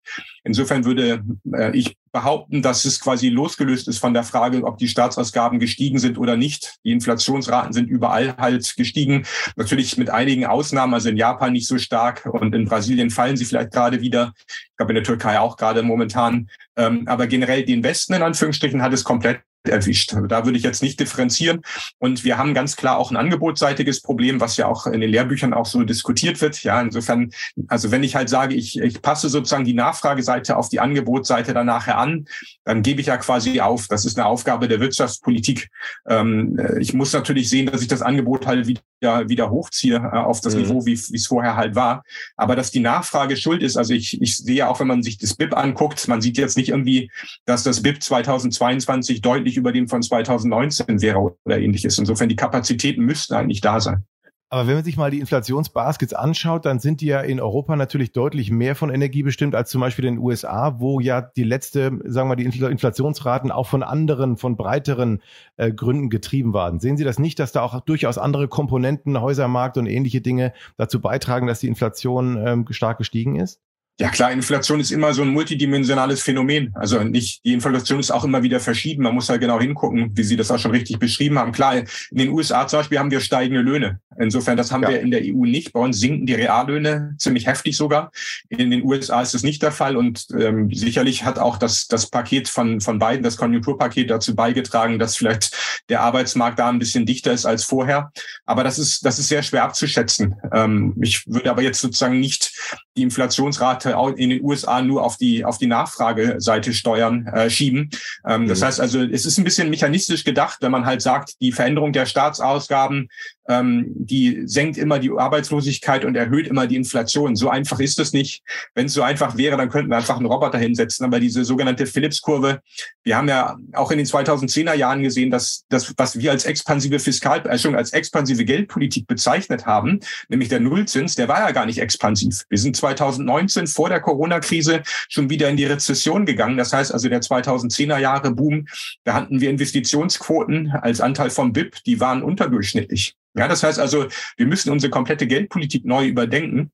Insofern 0.43 0.83
würde 0.83 1.23
äh, 1.53 1.77
ich 1.77 1.95
behaupten, 2.11 2.61
dass 2.61 2.85
es 2.85 2.99
quasi 2.99 3.29
losgelöst 3.29 3.87
ist 3.87 3.99
von 3.99 4.13
der 4.13 4.23
Frage, 4.23 4.63
ob 4.63 4.77
die 4.77 4.87
Staatsausgaben 4.87 5.59
gestiegen 5.59 5.99
sind 5.99 6.17
oder 6.17 6.37
nicht. 6.37 6.75
Die 6.83 6.91
Inflationsraten 6.91 7.73
sind 7.73 7.89
überall 7.89 8.35
halt 8.37 8.75
gestiegen. 8.75 9.25
Natürlich 9.55 9.97
mit 9.97 10.09
einigen 10.09 10.45
Ausnahmen, 10.45 10.93
also 10.93 11.09
in 11.09 11.17
Japan 11.17 11.53
nicht 11.53 11.67
so 11.67 11.77
stark 11.77 12.25
und 12.25 12.53
in 12.53 12.65
Brasilien 12.65 13.09
fallen 13.09 13.37
sie 13.37 13.45
vielleicht 13.45 13.71
gerade 13.71 14.01
wieder. 14.01 14.33
Ich 14.47 14.77
glaube 14.77 14.91
in 14.91 14.95
der 14.95 15.03
Türkei 15.03 15.39
auch 15.39 15.57
gerade 15.57 15.83
momentan. 15.83 16.49
Ähm, 16.75 17.07
aber 17.07 17.27
generell 17.27 17.63
den 17.63 17.83
Westen 17.83 18.13
in 18.13 18.21
Anführungsstrichen 18.21 18.81
hat 18.81 18.93
es 18.93 19.03
komplett 19.03 19.41
erwischt. 19.67 20.13
Also 20.13 20.27
da 20.27 20.45
würde 20.45 20.57
ich 20.57 20.63
jetzt 20.63 20.81
nicht 20.81 20.99
differenzieren. 20.99 21.61
Und 21.99 22.23
wir 22.23 22.37
haben 22.37 22.53
ganz 22.53 22.75
klar 22.75 22.97
auch 22.97 23.11
ein 23.11 23.17
angebotsseitiges 23.17 24.01
Problem, 24.01 24.39
was 24.39 24.57
ja 24.57 24.67
auch 24.67 24.87
in 24.87 25.01
den 25.01 25.09
Lehrbüchern 25.09 25.53
auch 25.53 25.65
so 25.65 25.83
diskutiert 25.83 26.41
wird. 26.41 26.63
Ja, 26.63 26.81
insofern, 26.81 27.31
also 27.67 27.91
wenn 27.91 28.03
ich 28.03 28.15
halt 28.15 28.29
sage, 28.29 28.55
ich, 28.55 28.79
ich 28.79 29.01
passe 29.01 29.29
sozusagen 29.29 29.65
die 29.65 29.73
Nachfrageseite 29.73 30.57
auf 30.57 30.69
die 30.69 30.79
Angebotsseite 30.79 31.53
dann 31.53 31.67
nachher 31.67 31.97
an, 31.97 32.25
dann 32.63 32.81
gebe 32.81 33.01
ich 33.01 33.07
ja 33.07 33.17
quasi 33.17 33.61
auf. 33.61 33.87
Das 33.87 34.05
ist 34.05 34.17
eine 34.17 34.25
Aufgabe 34.25 34.67
der 34.67 34.79
Wirtschaftspolitik. 34.79 35.69
Ähm, 36.07 36.59
ich 36.79 36.93
muss 36.93 37.13
natürlich 37.13 37.49
sehen, 37.49 37.67
dass 37.67 37.81
ich 37.81 37.87
das 37.87 38.01
Angebot 38.01 38.47
halt 38.47 38.67
wieder, 38.67 39.29
wieder 39.29 39.49
hochziehe 39.49 39.97
äh, 39.97 40.17
auf 40.17 40.41
das 40.41 40.55
mhm. 40.55 40.61
Niveau, 40.61 40.85
wie 40.85 40.93
es 40.93 41.27
vorher 41.27 41.55
halt 41.55 41.75
war. 41.75 42.03
Aber 42.35 42.55
dass 42.55 42.71
die 42.71 42.79
Nachfrage 42.79 43.37
schuld 43.37 43.61
ist, 43.61 43.77
also 43.77 43.93
ich, 43.93 44.21
ich 44.21 44.37
sehe 44.37 44.67
auch, 44.67 44.79
wenn 44.79 44.87
man 44.87 45.03
sich 45.03 45.17
das 45.17 45.35
BIP 45.35 45.55
anguckt, 45.55 46.07
man 46.07 46.21
sieht 46.21 46.37
jetzt 46.37 46.57
nicht 46.57 46.69
irgendwie, 46.69 47.11
dass 47.45 47.63
das 47.63 47.81
BIP 47.81 48.01
2022 48.01 49.21
deutlich 49.21 49.50
deutlich 49.51 49.57
über 49.57 49.71
dem 49.71 49.87
von 49.87 50.01
2019 50.01 51.01
wäre 51.01 51.19
oder 51.45 51.59
ähnliches. 51.59 51.97
Insofern 51.97 52.29
die 52.29 52.35
Kapazitäten 52.35 53.03
müssten 53.03 53.33
eigentlich 53.33 53.61
da 53.61 53.79
sein. 53.79 54.05
Aber 54.53 54.67
wenn 54.67 54.75
man 54.75 54.83
sich 54.83 54.97
mal 54.97 55.09
die 55.09 55.21
Inflationsbaskets 55.21 56.13
anschaut, 56.13 56.65
dann 56.65 56.79
sind 56.79 56.99
die 56.99 57.05
ja 57.05 57.21
in 57.21 57.39
Europa 57.39 57.77
natürlich 57.77 58.11
deutlich 58.11 58.51
mehr 58.51 58.75
von 58.75 58.89
Energie 58.89 59.23
bestimmt 59.23 59.55
als 59.55 59.69
zum 59.69 59.79
Beispiel 59.79 60.03
in 60.03 60.15
den 60.15 60.23
USA, 60.23 60.75
wo 60.81 60.99
ja 60.99 61.21
die 61.21 61.45
letzte, 61.45 61.99
sagen 62.03 62.27
wir 62.27 62.35
die 62.35 62.43
Inflationsraten 62.43 63.49
auch 63.49 63.67
von 63.67 63.81
anderen, 63.81 64.35
von 64.35 64.57
breiteren 64.57 65.21
äh, 65.55 65.71
Gründen 65.71 66.09
getrieben 66.09 66.51
waren. 66.51 66.81
Sehen 66.81 66.97
Sie 66.97 67.05
das 67.05 67.17
nicht, 67.17 67.39
dass 67.39 67.53
da 67.53 67.61
auch 67.61 67.79
durchaus 67.79 68.17
andere 68.17 68.49
Komponenten, 68.49 69.21
Häusermarkt 69.21 69.77
und 69.77 69.85
ähnliche 69.85 70.19
Dinge 70.19 70.51
dazu 70.75 70.99
beitragen, 70.99 71.47
dass 71.47 71.61
die 71.61 71.67
Inflation 71.67 72.37
ähm, 72.45 72.65
stark 72.71 72.97
gestiegen 72.97 73.37
ist? 73.37 73.61
Ja 74.01 74.09
klar, 74.09 74.31
Inflation 74.31 74.79
ist 74.79 74.89
immer 74.89 75.13
so 75.13 75.21
ein 75.21 75.27
multidimensionales 75.27 76.23
Phänomen. 76.23 76.73
Also 76.73 77.03
nicht, 77.03 77.45
die 77.45 77.53
Inflation 77.53 77.99
ist 77.99 78.09
auch 78.09 78.23
immer 78.23 78.41
wieder 78.41 78.59
verschieden. 78.59 79.03
Man 79.03 79.13
muss 79.13 79.29
halt 79.29 79.41
genau 79.41 79.61
hingucken, 79.61 80.17
wie 80.17 80.23
Sie 80.23 80.35
das 80.35 80.49
auch 80.49 80.57
schon 80.57 80.71
richtig 80.71 80.97
beschrieben 80.97 81.37
haben. 81.37 81.51
Klar, 81.51 81.75
in 81.75 81.85
den 82.17 82.29
USA 82.29 82.65
zum 82.65 82.79
Beispiel 82.79 82.97
haben 82.97 83.11
wir 83.11 83.19
steigende 83.19 83.61
Löhne. 83.61 83.99
Insofern, 84.17 84.57
das 84.57 84.71
haben 84.71 84.81
ja. 84.81 84.89
wir 84.89 85.01
in 85.01 85.11
der 85.11 85.21
EU 85.23 85.45
nicht. 85.45 85.71
Bei 85.71 85.79
uns 85.79 85.99
sinken 85.99 86.25
die 86.25 86.33
Reallöhne 86.33 87.13
ziemlich 87.19 87.45
heftig 87.45 87.77
sogar. 87.77 88.11
In 88.49 88.71
den 88.71 88.83
USA 88.83 89.21
ist 89.21 89.35
es 89.35 89.43
nicht 89.43 89.61
der 89.61 89.71
Fall. 89.71 89.95
Und 89.95 90.25
ähm, 90.31 90.73
sicherlich 90.73 91.23
hat 91.23 91.37
auch 91.37 91.57
das, 91.57 91.87
das 91.87 92.09
Paket 92.09 92.49
von, 92.49 92.81
von 92.81 92.97
beiden, 92.97 93.21
das 93.21 93.37
Konjunkturpaket 93.37 94.09
dazu 94.09 94.35
beigetragen, 94.35 94.97
dass 94.97 95.15
vielleicht 95.15 95.83
der 95.89 96.01
Arbeitsmarkt 96.01 96.57
da 96.57 96.69
ein 96.69 96.79
bisschen 96.79 97.05
dichter 97.05 97.33
ist 97.33 97.45
als 97.45 97.63
vorher. 97.65 98.11
Aber 98.45 98.63
das 98.63 98.79
ist, 98.79 99.05
das 99.05 99.19
ist 99.19 99.27
sehr 99.27 99.43
schwer 99.43 99.63
abzuschätzen. 99.63 100.35
Ähm, 100.51 100.95
ich 101.01 101.27
würde 101.27 101.51
aber 101.51 101.61
jetzt 101.61 101.81
sozusagen 101.81 102.19
nicht 102.19 102.51
die 102.97 103.03
Inflationsrate 103.03 103.90
in 104.15 104.29
den 104.29 104.43
USA 104.43 104.81
nur 104.81 105.03
auf 105.03 105.17
die, 105.17 105.45
auf 105.45 105.57
die 105.57 105.67
Nachfrageseite 105.67 106.73
steuern, 106.73 107.27
äh, 107.27 107.49
schieben. 107.49 107.89
Ähm, 108.27 108.43
mhm. 108.43 108.47
Das 108.47 108.61
heißt 108.61 108.79
also, 108.79 109.01
es 109.01 109.25
ist 109.25 109.37
ein 109.37 109.43
bisschen 109.43 109.69
mechanistisch 109.69 110.23
gedacht, 110.23 110.57
wenn 110.61 110.71
man 110.71 110.85
halt 110.85 111.01
sagt, 111.01 111.41
die 111.41 111.51
Veränderung 111.51 111.93
der 111.93 112.05
Staatsausgaben 112.05 113.09
ähm, 113.51 113.85
die 113.95 114.43
senkt 114.45 114.77
immer 114.77 114.99
die 114.99 115.11
Arbeitslosigkeit 115.11 116.05
und 116.05 116.15
erhöht 116.15 116.47
immer 116.47 116.67
die 116.67 116.75
Inflation. 116.75 117.35
So 117.35 117.49
einfach 117.49 117.79
ist 117.79 117.99
es 117.99 118.13
nicht. 118.13 118.43
Wenn 118.75 118.85
es 118.85 118.93
so 118.93 119.01
einfach 119.01 119.37
wäre, 119.37 119.57
dann 119.57 119.69
könnten 119.69 119.89
wir 119.89 119.97
einfach 119.97 120.17
einen 120.17 120.25
Roboter 120.25 120.57
hinsetzen. 120.57 121.05
Aber 121.05 121.19
diese 121.19 121.43
sogenannte 121.43 121.85
Phillips-Kurve, 121.85 122.61
wir 123.03 123.17
haben 123.17 123.27
ja 123.27 123.57
auch 123.73 123.91
in 123.91 123.97
den 123.97 124.07
2010er 124.07 124.73
Jahren 124.73 125.03
gesehen, 125.03 125.31
dass 125.31 125.65
das, 125.69 125.93
was 125.97 126.17
wir 126.17 126.31
als 126.31 126.45
expansive 126.45 126.99
Fiskal, 126.99 127.45
äh, 127.47 127.57
schon 127.57 127.75
als 127.75 127.93
expansive 127.93 128.45
Geldpolitik 128.45 129.07
bezeichnet 129.07 129.65
haben, 129.65 129.99
nämlich 130.29 130.49
der 130.49 130.59
Nullzins, 130.59 131.15
der 131.15 131.27
war 131.27 131.39
ja 131.39 131.51
gar 131.51 131.65
nicht 131.65 131.79
expansiv. 131.79 132.43
Wir 132.49 132.57
sind 132.57 132.75
2019 132.77 133.67
vor 133.67 133.89
der 133.89 133.99
Corona-Krise 133.99 134.81
schon 135.09 135.29
wieder 135.29 135.49
in 135.49 135.57
die 135.57 135.65
Rezession 135.65 136.25
gegangen. 136.25 136.57
Das 136.57 136.73
heißt 136.73 136.93
also 136.93 137.09
der 137.09 137.21
2010er 137.21 137.97
Jahre 137.97 138.10
Boom, 138.19 138.67
da 139.03 139.13
hatten 139.13 139.39
wir 139.39 139.49
Investitionsquoten 139.49 140.71
als 140.71 141.01
Anteil 141.01 141.29
vom 141.29 141.53
BIP, 141.53 141.83
die 141.85 141.99
waren 141.99 142.21
unterdurchschnittlich. 142.21 143.15
Ja, 143.33 143.47
das 143.47 143.63
heißt 143.63 143.79
also, 143.79 144.07
wir 144.35 144.45
müssen 144.45 144.71
unsere 144.71 144.91
komplette 144.91 145.25
Geldpolitik 145.25 145.85
neu 145.85 146.05
überdenken 146.05 146.71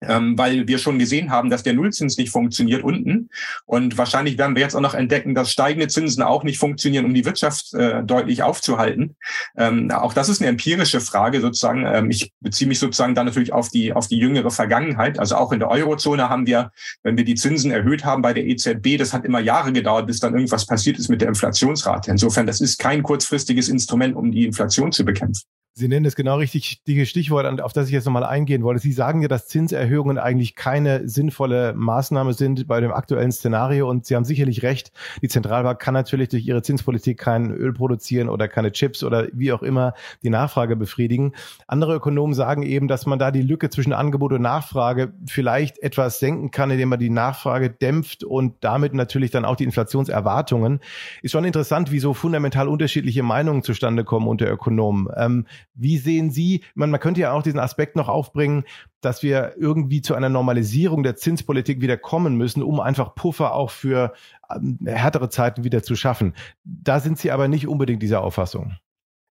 ähm, 0.00 0.36
weil 0.38 0.66
wir 0.66 0.78
schon 0.78 0.98
gesehen 0.98 1.30
haben, 1.30 1.50
dass 1.50 1.62
der 1.62 1.74
Nullzins 1.74 2.16
nicht 2.16 2.30
funktioniert 2.30 2.82
unten. 2.82 3.28
Und 3.66 3.98
wahrscheinlich 3.98 4.38
werden 4.38 4.56
wir 4.56 4.62
jetzt 4.62 4.74
auch 4.74 4.80
noch 4.80 4.94
entdecken, 4.94 5.34
dass 5.34 5.52
steigende 5.52 5.88
Zinsen 5.88 6.22
auch 6.22 6.42
nicht 6.44 6.58
funktionieren, 6.58 7.04
um 7.04 7.14
die 7.14 7.24
Wirtschaft 7.24 7.74
äh, 7.74 8.02
deutlich 8.02 8.42
aufzuhalten. 8.42 9.16
Ähm, 9.56 9.90
auch 9.90 10.14
das 10.14 10.28
ist 10.28 10.40
eine 10.40 10.50
empirische 10.50 11.00
Frage 11.00 11.40
sozusagen. 11.40 11.84
Ähm, 11.86 12.10
ich 12.10 12.32
beziehe 12.40 12.68
mich 12.68 12.78
sozusagen 12.78 13.14
dann 13.14 13.26
natürlich 13.26 13.52
auf 13.52 13.68
die, 13.68 13.92
auf 13.92 14.08
die 14.08 14.18
jüngere 14.18 14.50
Vergangenheit. 14.50 15.18
Also 15.18 15.36
auch 15.36 15.52
in 15.52 15.60
der 15.60 15.70
Eurozone 15.70 16.28
haben 16.28 16.46
wir, 16.46 16.72
wenn 17.02 17.16
wir 17.16 17.24
die 17.24 17.34
Zinsen 17.34 17.70
erhöht 17.70 18.04
haben 18.04 18.22
bei 18.22 18.32
der 18.32 18.46
EZB, 18.46 18.96
das 18.98 19.12
hat 19.12 19.24
immer 19.24 19.40
Jahre 19.40 19.72
gedauert, 19.72 20.06
bis 20.06 20.20
dann 20.20 20.34
irgendwas 20.34 20.66
passiert 20.66 20.98
ist 20.98 21.08
mit 21.08 21.20
der 21.20 21.28
Inflationsrate. 21.28 22.10
Insofern, 22.10 22.46
das 22.46 22.60
ist 22.60 22.78
kein 22.78 23.02
kurzfristiges 23.02 23.68
Instrument, 23.68 24.16
um 24.16 24.32
die 24.32 24.46
Inflation 24.46 24.92
zu 24.92 25.04
bekämpfen. 25.04 25.44
Sie 25.72 25.86
nennen 25.86 26.04
das 26.04 26.16
genau 26.16 26.36
richtig, 26.36 26.82
die 26.84 27.06
Stichwort, 27.06 27.60
auf 27.60 27.72
das 27.72 27.86
ich 27.86 27.92
jetzt 27.92 28.04
nochmal 28.04 28.24
eingehen 28.24 28.64
wollte. 28.64 28.80
Sie 28.80 28.92
sagen 28.92 29.22
ja, 29.22 29.28
dass 29.28 29.46
Zinserhöhungen 29.46 30.18
eigentlich 30.18 30.56
keine 30.56 31.08
sinnvolle 31.08 31.74
Maßnahme 31.74 32.32
sind 32.32 32.66
bei 32.66 32.80
dem 32.80 32.92
aktuellen 32.92 33.30
Szenario. 33.30 33.88
Und 33.88 34.04
Sie 34.04 34.16
haben 34.16 34.24
sicherlich 34.24 34.62
recht. 34.62 34.90
Die 35.22 35.28
Zentralbank 35.28 35.78
kann 35.78 35.94
natürlich 35.94 36.28
durch 36.28 36.44
ihre 36.44 36.62
Zinspolitik 36.62 37.18
kein 37.18 37.52
Öl 37.52 37.72
produzieren 37.72 38.28
oder 38.28 38.48
keine 38.48 38.72
Chips 38.72 39.04
oder 39.04 39.28
wie 39.32 39.52
auch 39.52 39.62
immer 39.62 39.94
die 40.22 40.30
Nachfrage 40.30 40.74
befriedigen. 40.74 41.34
Andere 41.68 41.94
Ökonomen 41.94 42.34
sagen 42.34 42.64
eben, 42.64 42.88
dass 42.88 43.06
man 43.06 43.20
da 43.20 43.30
die 43.30 43.42
Lücke 43.42 43.70
zwischen 43.70 43.92
Angebot 43.92 44.32
und 44.32 44.42
Nachfrage 44.42 45.12
vielleicht 45.26 45.78
etwas 45.78 46.18
senken 46.18 46.50
kann, 46.50 46.72
indem 46.72 46.88
man 46.88 46.98
die 46.98 47.10
Nachfrage 47.10 47.70
dämpft 47.70 48.24
und 48.24 48.56
damit 48.60 48.92
natürlich 48.92 49.30
dann 49.30 49.44
auch 49.44 49.56
die 49.56 49.64
Inflationserwartungen. 49.64 50.80
Ist 51.22 51.30
schon 51.30 51.44
interessant, 51.44 51.92
wie 51.92 52.00
so 52.00 52.12
fundamental 52.12 52.66
unterschiedliche 52.68 53.22
Meinungen 53.22 53.62
zustande 53.62 54.02
kommen 54.02 54.26
unter 54.26 54.50
Ökonomen. 54.50 55.08
Ähm, 55.16 55.46
wie 55.74 55.98
sehen 55.98 56.30
Sie, 56.30 56.64
man, 56.74 56.90
man 56.90 57.00
könnte 57.00 57.20
ja 57.20 57.32
auch 57.32 57.42
diesen 57.42 57.60
Aspekt 57.60 57.96
noch 57.96 58.08
aufbringen, 58.08 58.64
dass 59.00 59.22
wir 59.22 59.54
irgendwie 59.58 60.02
zu 60.02 60.14
einer 60.14 60.28
Normalisierung 60.28 61.02
der 61.02 61.16
Zinspolitik 61.16 61.80
wieder 61.80 61.96
kommen 61.96 62.36
müssen, 62.36 62.62
um 62.62 62.80
einfach 62.80 63.14
Puffer 63.14 63.54
auch 63.54 63.70
für 63.70 64.12
ähm, 64.54 64.78
härtere 64.84 65.30
Zeiten 65.30 65.64
wieder 65.64 65.82
zu 65.82 65.96
schaffen. 65.96 66.34
Da 66.64 67.00
sind 67.00 67.18
Sie 67.18 67.30
aber 67.30 67.48
nicht 67.48 67.66
unbedingt 67.66 68.02
dieser 68.02 68.22
Auffassung. 68.22 68.76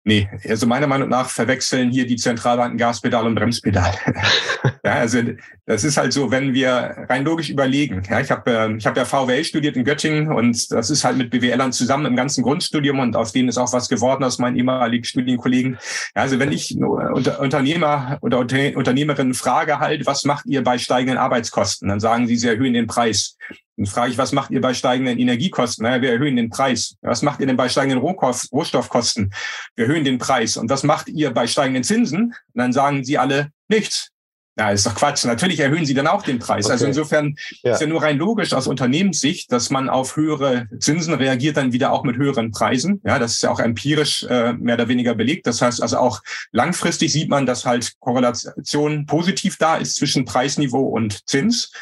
Nee, 0.08 0.30
also 0.48 0.68
meiner 0.68 0.86
Meinung 0.86 1.10
nach 1.10 1.30
verwechseln 1.30 1.90
hier 1.90 2.06
die 2.06 2.16
Zentralbanken 2.16 2.78
Gaspedal 2.78 3.26
und 3.26 3.34
Bremspedal. 3.34 3.92
ja, 4.86 4.94
also 4.94 5.20
das 5.66 5.84
ist 5.84 5.98
halt 5.98 6.14
so, 6.14 6.30
wenn 6.30 6.54
wir 6.54 7.08
rein 7.10 7.26
logisch 7.26 7.50
überlegen. 7.50 8.04
Ja, 8.08 8.20
ich 8.20 8.30
habe 8.30 8.52
äh, 8.52 8.76
ich 8.78 8.86
hab 8.86 8.96
ja 8.96 9.04
VWL 9.04 9.44
studiert 9.44 9.76
in 9.76 9.84
Göttingen 9.84 10.32
und 10.32 10.72
das 10.72 10.92
ist 10.92 11.04
halt 11.04 11.18
mit 11.18 11.32
BWLern 11.32 11.74
zusammen 11.74 12.06
im 12.06 12.16
ganzen 12.16 12.44
Grundstudium 12.44 13.00
und 13.00 13.16
aus 13.16 13.32
denen 13.32 13.50
ist 13.50 13.58
auch 13.58 13.74
was 13.74 13.90
geworden 13.90 14.24
aus 14.24 14.38
meinen 14.38 14.58
ehemaligen 14.58 15.04
Studienkollegen. 15.04 15.80
Ja, 16.16 16.22
also 16.22 16.38
wenn 16.38 16.52
ich 16.52 16.78
unter, 16.80 17.40
Unternehmer 17.40 18.20
oder 18.22 18.38
Unternehmerin 18.38 19.34
frage 19.34 19.80
halt, 19.80 20.06
was 20.06 20.24
macht 20.24 20.46
ihr 20.46 20.64
bei 20.64 20.78
steigenden 20.78 21.18
Arbeitskosten? 21.18 21.90
Dann 21.90 22.00
sagen 22.00 22.28
sie, 22.28 22.36
sie 22.36 22.48
erhöhen 22.48 22.74
den 22.74 22.86
Preis. 22.86 23.38
Dann 23.78 23.88
frage 23.88 24.12
ich, 24.12 24.20
was 24.20 24.34
macht 24.34 24.52
ihr 24.52 24.62
bei 24.62 24.76
steigenden 24.76 25.18
Energiekosten? 25.18 25.82
Naja, 25.82 26.04
wir 26.04 26.12
erhöhen 26.12 26.36
den 26.36 26.52
Preis. 26.52 26.96
Was 27.02 27.24
macht 27.24 27.40
ihr 27.40 27.48
denn 27.48 27.58
bei 27.58 27.70
steigenden 27.70 28.00
Rohstoffkosten? 28.00 29.34
Wir 29.76 29.88
erhöhen 29.88 30.04
den 30.04 30.20
Preis. 30.20 30.58
Und 30.58 30.70
was 30.70 30.84
macht 30.84 31.10
ihr 31.10 31.34
bei 31.34 31.48
steigenden 31.48 31.84
Zinsen? 31.84 32.26
Und 32.26 32.36
dann 32.54 32.72
sagen 32.72 33.04
sie 33.04 33.18
alle 33.18 33.50
nichts. 33.68 34.12
Ja, 34.58 34.72
ist 34.72 34.86
doch 34.86 34.96
Quatsch. 34.96 35.26
Natürlich 35.26 35.60
erhöhen 35.60 35.86
sie 35.86 35.94
dann 35.94 36.08
auch 36.08 36.22
den 36.22 36.40
Preis. 36.40 36.70
Also 36.70 36.86
okay. 36.86 36.90
Also 36.90 37.02
insofern 37.02 37.36
ja. 37.62 37.74
ist 37.74 37.82
ja 37.82 37.88
nur 37.88 38.02
rein 38.02 38.18
logisch 38.18 38.54
aus 38.54 38.68
Unternehmenssicht, 38.68 39.52
dass 39.52 39.70
man 39.70 39.90
auf 39.90 40.16
höhere 40.16 40.68
Zinsen 40.80 41.14
reagiert, 41.14 41.58
dann 41.58 41.74
wieder 41.74 41.92
auch 41.92 42.04
mit 42.04 42.16
höheren 42.16 42.52
Preisen. 42.52 43.02
Ja, 43.04 43.20
das 43.20 43.34
ist 43.34 43.44
ja 43.44 43.52
auch 43.52 43.60
empirisch 43.60 44.24
äh, 44.24 44.54
mehr 44.54 44.76
oder 44.76 44.88
weniger 44.88 45.14
belegt. 45.14 45.46
Das 45.46 45.62
heißt 45.62 45.82
also 45.82 45.98
auch 45.98 46.22
langfristig 46.52 47.12
sieht 47.12 47.30
man, 47.30 47.46
dass 47.46 47.66
halt 47.66 48.00
Korrelation 48.00 49.06
positiv 49.06 49.58
da 49.58 49.76
ist 49.76 49.98
zwischen 49.98 50.24
Preisniveau 50.24 50.88
und 50.88 51.28
Zins. 51.28 51.74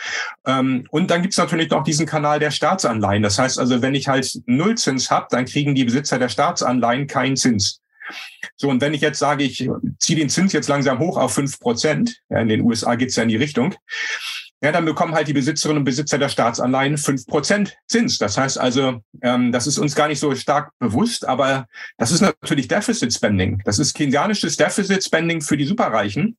Ähm, 0.48 0.88
und 0.90 1.12
dann 1.12 1.22
gibt's 1.22 1.38
natürlich 1.38 1.70
noch 1.70 1.84
diesen 1.84 2.08
Kanal 2.08 2.40
der 2.40 2.52
Staatsanleihen. 2.52 3.22
Das 3.22 3.38
heißt 3.38 3.60
also, 3.60 3.84
wenn 3.84 3.94
ich 3.94 4.08
halt 4.08 4.42
Nullzins 4.48 5.12
habe, 5.12 5.28
dann 5.30 5.46
kriegen 5.46 5.76
die 5.76 5.86
Besitzer 5.86 6.18
der 6.18 6.30
Staatsanleihen 6.30 7.06
keinen 7.06 7.36
Zins. 7.36 7.83
So, 8.56 8.70
und 8.70 8.82
wenn 8.82 8.94
ich 8.94 9.02
jetzt 9.02 9.20
sage, 9.20 9.44
ich 9.44 9.70
ziehe 10.00 10.20
den 10.20 10.30
Zins 10.30 10.54
jetzt 10.54 10.70
langsam 10.70 11.00
hoch 11.00 11.18
auf 11.18 11.34
fünf 11.34 11.60
Prozent, 11.60 12.22
ja, 12.30 12.40
in 12.40 12.50
den 12.50 12.62
USA 12.62 12.96
geht's 12.96 13.16
ja 13.16 13.24
in 13.24 13.30
die 13.30 13.36
Richtung, 13.36 13.76
ja, 14.64 14.72
dann 14.72 14.86
bekommen 14.86 15.14
halt 15.14 15.28
die 15.28 15.34
Besitzerinnen 15.34 15.80
und 15.80 15.84
Besitzer 15.84 16.18
der 16.18 16.30
Staatsanleihen 16.30 16.98
fünf 16.98 17.26
Prozent 17.26 17.76
Zins. 17.88 18.18
Das 18.18 18.38
heißt 18.38 18.58
also, 18.58 19.02
ähm, 19.22 19.52
das 19.52 19.68
ist 19.68 19.78
uns 19.78 19.94
gar 19.94 20.08
nicht 20.08 20.20
so 20.20 20.34
stark 20.36 20.72
bewusst, 20.80 21.28
aber 21.28 21.68
das 21.98 22.12
ist 22.12 22.22
natürlich 22.22 22.70
Deficit 22.70 23.14
Spending. 23.14 23.62
Das 23.66 23.78
ist 23.78 23.94
keynesianisches 23.94 24.56
Deficit 24.56 25.04
Spending 25.04 25.42
für 25.42 25.58
die 25.58 25.66
Superreichen 25.66 26.38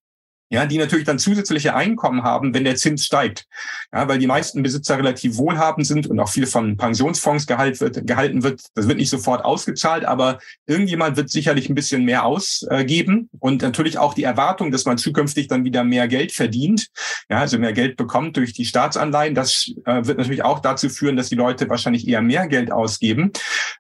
ja, 0.51 0.67
die 0.67 0.79
natürlich 0.79 1.05
dann 1.05 1.19
zusätzliche 1.19 1.75
Einkommen 1.75 2.23
haben, 2.23 2.55
wenn 2.55 2.65
der 2.65 2.77
Zins 2.77 3.05
steigt. 3.05 3.47
Ja, 3.93 4.09
weil 4.09 4.19
die 4.19 4.27
meisten 4.27 4.63
Besitzer 4.63 4.99
relativ 4.99 5.37
wohlhabend 5.37 5.87
sind 5.87 6.07
und 6.07 6.21
auch 6.21 6.29
viel 6.29 6.47
von 6.47 6.77
Pensionsfonds 6.77 7.47
gehalt 7.47 7.81
wird, 7.81 8.07
gehalten 8.07 8.43
wird. 8.43 8.63
Das 8.75 8.87
wird 8.87 8.99
nicht 8.99 9.11
sofort 9.11 9.45
ausgezahlt, 9.45 10.05
aber 10.05 10.39
irgendjemand 10.67 11.17
wird 11.17 11.31
sicherlich 11.31 11.69
ein 11.69 11.75
bisschen 11.75 12.05
mehr 12.05 12.25
ausgeben 12.25 13.31
und 13.39 13.63
natürlich 13.63 13.99
auch 13.99 14.15
die 14.15 14.25
Erwartung, 14.25 14.71
dass 14.71 14.85
man 14.85 14.99
zukünftig 14.99 15.49
dann 15.49 15.65
wieder 15.65 15.83
mehr 15.83 16.09
Geld 16.09 16.33
verdient, 16.33 16.89
ja, 17.29 17.41
also 17.41 17.59
mehr 17.59 17.73
Geld 17.73 17.97
bekommt 17.97 18.37
durch 18.37 18.53
die 18.53 18.65
Staatsanleihen. 18.65 19.35
Das 19.35 19.73
äh, 19.87 20.05
wird 20.05 20.19
natürlich 20.19 20.45
auch 20.45 20.61
dazu 20.61 20.89
führen, 20.89 21.17
dass 21.17 21.31
die 21.31 21.37
Leute 21.37 21.69
wahrscheinlich 21.69 22.07
eher 22.07 22.23
mehr 22.23 22.47
Geld 22.49 22.71
ausgeben. 22.71 23.33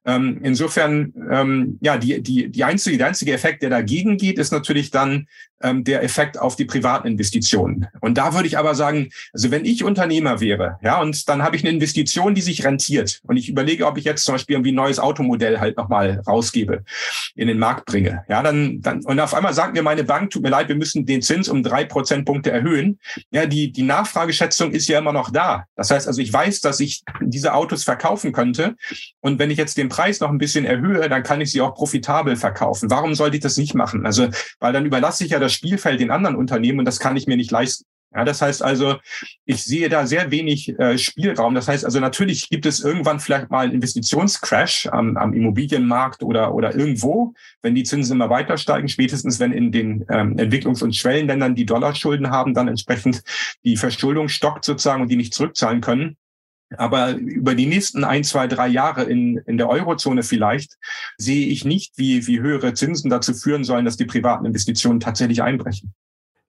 Ähm, 0.07 0.41
insofern, 0.43 1.13
ähm, 1.31 1.79
ja, 1.83 1.99
die, 1.99 2.23
die, 2.23 2.51
die 2.51 2.65
einzige, 2.65 2.99
der 2.99 3.09
einzige 3.09 3.33
Effekt, 3.33 3.63
der 3.63 3.71
dagegen 3.71 4.17
geht, 4.17 4.39
ist 4.39 4.53
natürlich 4.53 4.91
dann 4.91 5.27
ähm, 5.65 5.83
der 5.83 6.03
Effekt 6.03 6.39
auf 6.39 6.55
die 6.57 6.65
privaten 6.65 7.09
Investitionen. 7.09 7.87
Und 8.01 8.19
da 8.19 8.35
würde 8.35 8.47
ich 8.47 8.59
aber 8.59 8.75
sagen, 8.75 9.09
also 9.33 9.51
wenn 9.51 9.65
ich 9.65 9.83
Unternehmer 9.83 10.41
wäre, 10.41 10.79
ja, 10.83 11.01
und 11.01 11.29
dann 11.29 11.43
habe 11.43 11.57
ich 11.57 11.65
eine 11.65 11.73
Investition, 11.73 12.35
die 12.35 12.43
sich 12.43 12.65
rentiert 12.65 13.21
und 13.25 13.37
ich 13.37 13.49
überlege, 13.49 13.87
ob 13.87 13.99
ich 13.99 14.05
jetzt 14.05 14.25
zum 14.25 14.35
Beispiel 14.35 14.55
irgendwie 14.55 14.73
ein 14.73 14.77
neues 14.77 14.99
Automodell 14.99 15.59
halt 15.59 15.77
nochmal 15.77 16.23
rausgebe, 16.27 16.85
in 17.35 17.49
den 17.49 17.59
Markt 17.59 17.87
bringe, 17.87 18.25
ja, 18.29 18.43
dann, 18.43 18.81
dann, 18.81 19.05
und 19.05 19.19
auf 19.19 19.35
einmal 19.35 19.55
sagt 19.55 19.75
mir 19.75 19.83
meine 19.83 20.05
Bank, 20.05 20.31
tut 20.31 20.43
mir 20.43 20.51
leid, 20.51 20.69
wir 20.69 20.77
müssen 20.77 21.07
den 21.07 21.23
Zins 21.23 21.49
um 21.49 21.63
drei 21.63 21.85
Prozentpunkte 21.85 22.51
erhöhen. 22.51 22.99
Ja, 23.31 23.47
die, 23.47 23.73
die 23.73 23.83
Nachfrageschätzung 23.83 24.73
ist 24.73 24.89
ja 24.89 24.99
immer 24.99 25.13
noch 25.13 25.31
da. 25.31 25.65
Das 25.77 25.91
heißt 25.91 26.07
also, 26.07 26.21
ich 26.21 26.33
weiß, 26.33 26.61
dass 26.61 26.81
ich 26.81 27.03
diese 27.21 27.55
Autos 27.55 27.85
verkaufen 27.85 28.33
könnte. 28.33 28.77
Und 29.21 29.39
wenn 29.39 29.51
ich 29.51 29.59
jetzt 29.59 29.79
den 29.79 29.89
Preis 29.89 30.21
noch 30.21 30.31
ein 30.31 30.39
bisschen 30.39 30.65
erhöhe, 30.65 31.09
dann 31.09 31.23
kann 31.23 31.41
ich 31.41 31.51
sie 31.51 31.61
auch 31.61 31.75
profitabel 31.75 32.37
verkaufen. 32.37 32.91
Warum 32.91 33.15
sollte 33.15 33.37
ich 33.37 33.43
das 33.43 33.57
nicht 33.57 33.75
machen? 33.75 34.05
Also, 34.05 34.29
weil 34.61 34.73
dann 34.73 34.85
überlasse 34.85 35.25
ich 35.25 35.31
ja 35.31 35.39
das 35.39 35.54
Spielfeld 35.55 36.01
den 36.01 36.11
anderen 36.11 36.37
Unternehmen 36.37 36.81
und 36.81 36.85
das 36.85 36.99
kann 36.99 37.17
ich 37.17 37.27
mir 37.27 37.37
nicht 37.37 37.51
leisten. 37.51 37.87
Ja, 38.15 38.25
das 38.25 38.41
heißt 38.41 38.63
also, 38.63 38.97
ich 39.45 39.65
sehe 39.65 39.89
da 39.89 40.07
sehr 40.07 40.31
wenig 40.31 40.79
äh, 40.79 40.97
Spielraum. 40.99 41.55
Das 41.57 41.67
heißt 41.67 41.85
also, 41.85 41.99
natürlich 41.99 42.49
gibt 42.49 42.65
es 42.65 42.79
irgendwann 42.79 43.19
vielleicht 43.19 43.51
mal 43.51 43.65
einen 43.65 43.73
Investitionscrash 43.73 44.87
am, 44.93 45.17
am 45.17 45.33
Immobilienmarkt 45.33 46.23
oder, 46.23 46.55
oder 46.55 46.77
irgendwo, 46.77 47.35
wenn 47.61 47.75
die 47.75 47.83
Zinsen 47.83 48.15
immer 48.15 48.31
weiter 48.31 48.57
steigen, 48.57 48.89
spätestens 48.89 49.41
wenn 49.41 49.53
in 49.53 49.73
den 49.73 50.05
ähm, 50.11 50.37
Entwicklungs- 50.37 50.85
und 50.85 50.95
Schwellenländern 50.95 51.57
die 51.57 51.67
Dollarschulden 51.67 52.31
haben, 52.31 52.55
dann 52.55 52.69
entsprechend 52.69 53.23
die 53.65 53.77
Verschuldung 53.77 54.29
stockt 54.29 54.65
sozusagen 54.65 55.03
und 55.03 55.09
die 55.09 55.17
nicht 55.17 55.35
zurückzahlen 55.35 55.81
können. 55.81 56.17
Aber 56.77 57.13
über 57.13 57.55
die 57.55 57.67
nächsten 57.67 58.05
ein, 58.05 58.25
zwei, 58.25 58.47
drei 58.47 58.69
Jahre 58.69 59.05
in, 59.05 59.39
in 59.47 59.59
der 59.59 59.69
Eurozone 59.69 60.23
vielleicht 60.23 60.75
sehe 61.19 61.47
ich 61.47 61.65
nicht, 61.65 61.99
wie, 61.99 62.27
wie 62.27 62.41
höhere 62.41 62.75
Zinsen 62.75 63.11
dazu 63.11 63.35
führen 63.35 63.65
sollen, 63.65 63.85
dass 63.85 63.97
die 63.97 64.07
privaten 64.07 64.45
Investitionen 64.45 65.01
tatsächlich 65.01 65.43
einbrechen. 65.43 65.95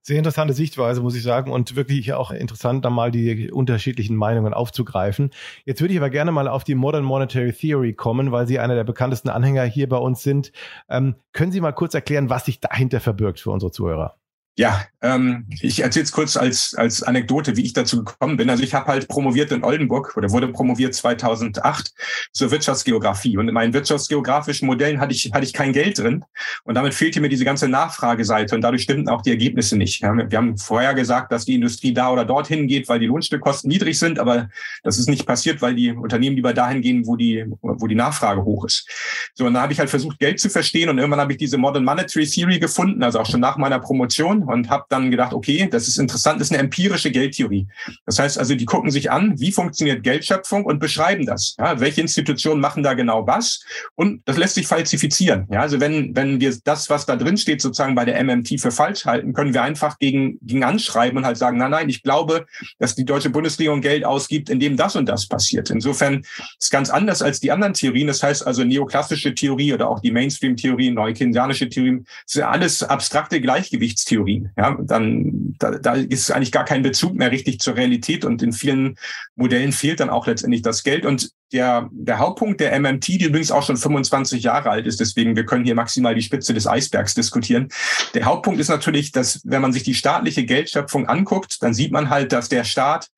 Sehr 0.08 0.20
interessante 0.20 0.54
Sichtweise, 0.54 1.02
muss 1.02 1.16
ich 1.16 1.24
sagen, 1.24 1.52
und 1.52 1.76
wirklich 1.76 2.14
auch 2.14 2.30
interessant, 2.30 2.86
da 2.86 2.92
mal 2.92 3.10
die 3.10 3.50
unterschiedlichen 3.52 4.16
Meinungen 4.16 4.54
aufzugreifen. 4.54 5.32
Jetzt 5.66 5.82
würde 5.82 5.96
ich 5.96 6.00
aber 6.00 6.12
gerne 6.12 6.32
mal 6.32 6.48
auf 6.48 6.64
die 6.64 6.76
Modern 6.76 7.04
Monetary 7.04 7.52
Theory 7.52 7.94
kommen, 7.94 8.32
weil 8.32 8.46
Sie 8.46 8.60
einer 8.60 8.76
der 8.76 8.84
bekanntesten 8.84 9.30
Anhänger 9.30 9.64
hier 9.64 9.90
bei 9.90 9.98
uns 9.98 10.22
sind. 10.22 10.52
Ähm, 10.90 11.16
können 11.34 11.52
Sie 11.52 11.60
mal 11.60 11.72
kurz 11.72 11.96
erklären, 11.96 12.30
was 12.30 12.46
sich 12.46 12.60
dahinter 12.60 13.00
verbirgt 13.00 13.40
für 13.40 13.50
unsere 13.50 13.72
Zuhörer? 13.72 14.16
Ja, 14.58 14.86
ähm, 15.02 15.46
ich 15.60 15.82
erzähle 15.82 16.06
es 16.06 16.14
kurz 16.14 16.38
als, 16.38 16.76
als 16.76 17.04
Anekdote, 17.04 17.58
wie 17.58 17.64
ich 17.64 17.74
dazu 17.74 18.06
gekommen 18.06 18.38
bin. 18.38 18.50
Also 18.50 18.64
ich 18.64 18.74
habe 18.74 18.88
halt 18.88 19.10
promoviert 19.10 19.52
in 19.52 19.66
Oldenburg 19.66 20.16
oder 20.16 20.32
wurde 20.32 20.48
promoviert 20.48 20.96
2008 20.96 21.94
zur 22.32 22.52
Wirtschaftsgeografie. 22.52 23.38
Und 23.38 23.50
in 23.50 23.54
meinen 23.54 23.74
wirtschaftsgeografischen 23.74 24.66
Modellen 24.66 25.02
hatte 25.02 25.14
ich, 25.14 25.32
hatte 25.34 25.44
ich 25.44 25.52
kein 25.52 25.74
Geld 25.74 26.00
drin. 26.00 26.24
Und 26.64 26.76
damit 26.76 26.94
fehlte 26.94 27.20
mir 27.20 27.28
diese 27.28 27.44
ganze 27.44 27.68
Nachfrageseite. 27.68 28.56
Und 28.56 28.62
dadurch 28.62 28.84
stimmten 28.84 29.10
auch 29.10 29.22
die 29.22 29.32
Ergebnisse 29.32 29.76
nicht. 29.76 30.02
Wir 30.02 30.38
haben 30.38 30.58
vorher 30.58 30.94
gesagt, 30.94 31.34
dass 31.34 31.44
die 31.44 31.56
Industrie 31.56 31.94
da 31.94 32.12
oder 32.12 32.24
dorthin 32.24 32.68
geht, 32.68 32.88
weil 32.88 33.00
die 33.00 33.08
Lohnstückkosten 33.08 33.68
niedrig 33.68 34.00
sind. 34.00 34.20
Aber 34.20 34.48
das 34.84 34.98
ist 34.98 35.10
nicht 35.10 35.26
passiert, 35.26 35.62
weil 35.62 35.76
die 35.76 35.92
Unternehmen 35.92 36.38
lieber 36.38 36.54
dahin 36.54 36.82
gehen, 36.82 37.06
wo 37.06 37.18
die, 37.18 37.46
wo 37.62 37.88
die 37.88 37.96
Nachfrage 37.96 38.46
hoch 38.46 38.64
ist. 38.64 38.88
So, 39.34 39.48
und 39.48 39.54
da 39.54 39.62
habe 39.64 39.74
ich 39.74 39.80
halt 39.80 39.90
versucht, 39.90 40.18
Geld 40.18 40.40
zu 40.40 40.50
verstehen. 40.50 40.88
Und 40.88 40.98
irgendwann 40.98 41.20
habe 41.20 41.34
ich 41.34 41.38
diese 41.38 41.58
Modern 41.58 41.84
Monetary 41.84 42.26
Theory 42.26 42.58
gefunden, 42.58 43.04
also 43.04 43.20
auch 43.20 43.26
schon 43.26 43.42
nach 43.42 43.58
meiner 43.58 43.80
Promotion 43.80 44.45
und 44.48 44.70
habe 44.70 44.86
dann 44.90 45.12
gedacht, 45.12 45.34
okay, 45.34 45.68
das 45.70 45.88
ist 45.88 45.98
interessant, 45.98 46.40
das 46.40 46.48
ist 46.48 46.54
eine 46.54 46.64
empirische 46.64 47.12
Geldtheorie. 47.12 47.68
Das 48.06 48.20
heißt 48.20 48.38
also, 48.38 48.56
die 48.56 48.66
gucken 48.66 48.92
sich 48.92 49.12
an, 49.12 49.40
wie 49.40 49.52
funktioniert 49.52 50.04
Geldschöpfung 50.04 50.66
und 50.66 50.80
beschreiben 50.80 51.26
das. 51.26 51.56
Ja, 51.60 51.80
welche 51.80 52.02
Institutionen 52.02 52.62
machen 52.62 52.84
da 52.84 52.94
genau 52.94 53.26
was? 53.28 53.64
Und 53.96 54.22
das 54.26 54.38
lässt 54.38 54.56
sich 54.56 54.68
falsifizieren. 54.68 55.48
Ja, 55.52 55.62
also 55.62 55.80
wenn, 55.80 56.16
wenn 56.16 56.40
wir 56.40 56.56
das, 56.64 56.90
was 56.90 57.06
da 57.06 57.16
drin 57.16 57.38
steht, 57.38 57.62
sozusagen 57.62 57.96
bei 57.96 58.06
der 58.06 58.24
MMT 58.24 58.60
für 58.60 58.72
falsch 58.72 59.06
halten, 59.06 59.34
können 59.34 59.54
wir 59.54 59.64
einfach 59.64 60.00
gegen, 60.00 60.38
gegen 60.42 60.64
anschreiben 60.64 61.18
und 61.18 61.26
halt 61.26 61.38
sagen, 61.38 61.58
nein, 61.58 61.72
nein, 61.72 61.90
ich 61.90 62.04
glaube, 62.04 62.46
dass 62.80 62.96
die 62.96 63.06
deutsche 63.06 63.30
Bundesregierung 63.30 63.82
Geld 63.82 64.06
ausgibt, 64.06 64.50
indem 64.50 64.78
das 64.78 64.96
und 64.96 65.08
das 65.08 65.28
passiert. 65.28 65.70
Insofern 65.70 66.24
ist 66.60 66.72
ganz 66.72 66.90
anders 66.90 67.22
als 67.22 67.40
die 67.40 67.52
anderen 67.52 67.74
Theorien. 67.74 68.08
Das 68.08 68.22
heißt 68.24 68.46
also, 68.46 68.64
neoklassische 68.64 69.34
Theorie 69.34 69.74
oder 69.74 69.90
auch 69.90 70.00
die 70.00 70.12
Mainstream-Theorie, 70.12 70.92
neukindsianische 70.92 71.70
Theorien, 71.70 72.06
sind 72.26 72.44
alles 72.44 72.84
abstrakte 72.84 73.42
Gleichgewichtstheorien 73.42 74.35
ja, 74.58 74.78
dann 74.82 75.56
da, 75.60 75.72
da 75.72 75.94
ist 75.94 76.32
eigentlich 76.32 76.52
gar 76.52 76.66
kein 76.66 76.82
Bezug 76.82 77.16
mehr 77.16 77.32
richtig 77.32 77.60
zur 77.60 77.76
Realität 77.76 78.26
und 78.26 78.42
in 78.42 78.54
vielen 78.54 78.96
Modellen 79.36 79.72
fehlt 79.72 80.00
dann 80.00 80.10
auch 80.10 80.28
letztendlich 80.28 80.62
das 80.62 80.84
Geld. 80.84 81.06
Und 81.06 81.32
der, 81.52 81.90
der 81.92 82.20
Hauptpunkt 82.20 82.60
der 82.60 82.80
MMT, 82.80 83.08
die 83.08 83.26
übrigens 83.26 83.52
auch 83.52 83.64
schon 83.64 83.78
25 83.78 84.44
Jahre 84.44 84.70
alt 84.70 84.88
ist, 84.88 85.00
deswegen 85.00 85.36
wir 85.36 85.46
können 85.46 85.66
hier 85.66 85.76
maximal 85.76 86.16
die 86.16 86.22
Spitze 86.22 86.54
des 86.54 86.68
Eisbergs 86.68 87.14
diskutieren. 87.14 87.70
Der 88.14 88.26
Hauptpunkt 88.26 88.60
ist 88.60 88.70
natürlich, 88.70 89.12
dass 89.12 89.42
wenn 89.44 89.62
man 89.62 89.74
sich 89.74 89.84
die 89.84 89.94
staatliche 89.94 90.46
Geldschöpfung 90.46 91.08
anguckt, 91.08 91.62
dann 91.62 91.74
sieht 91.74 91.92
man 91.92 92.10
halt, 92.10 92.32
dass 92.32 92.50
der 92.50 92.64
Staat 92.64 93.10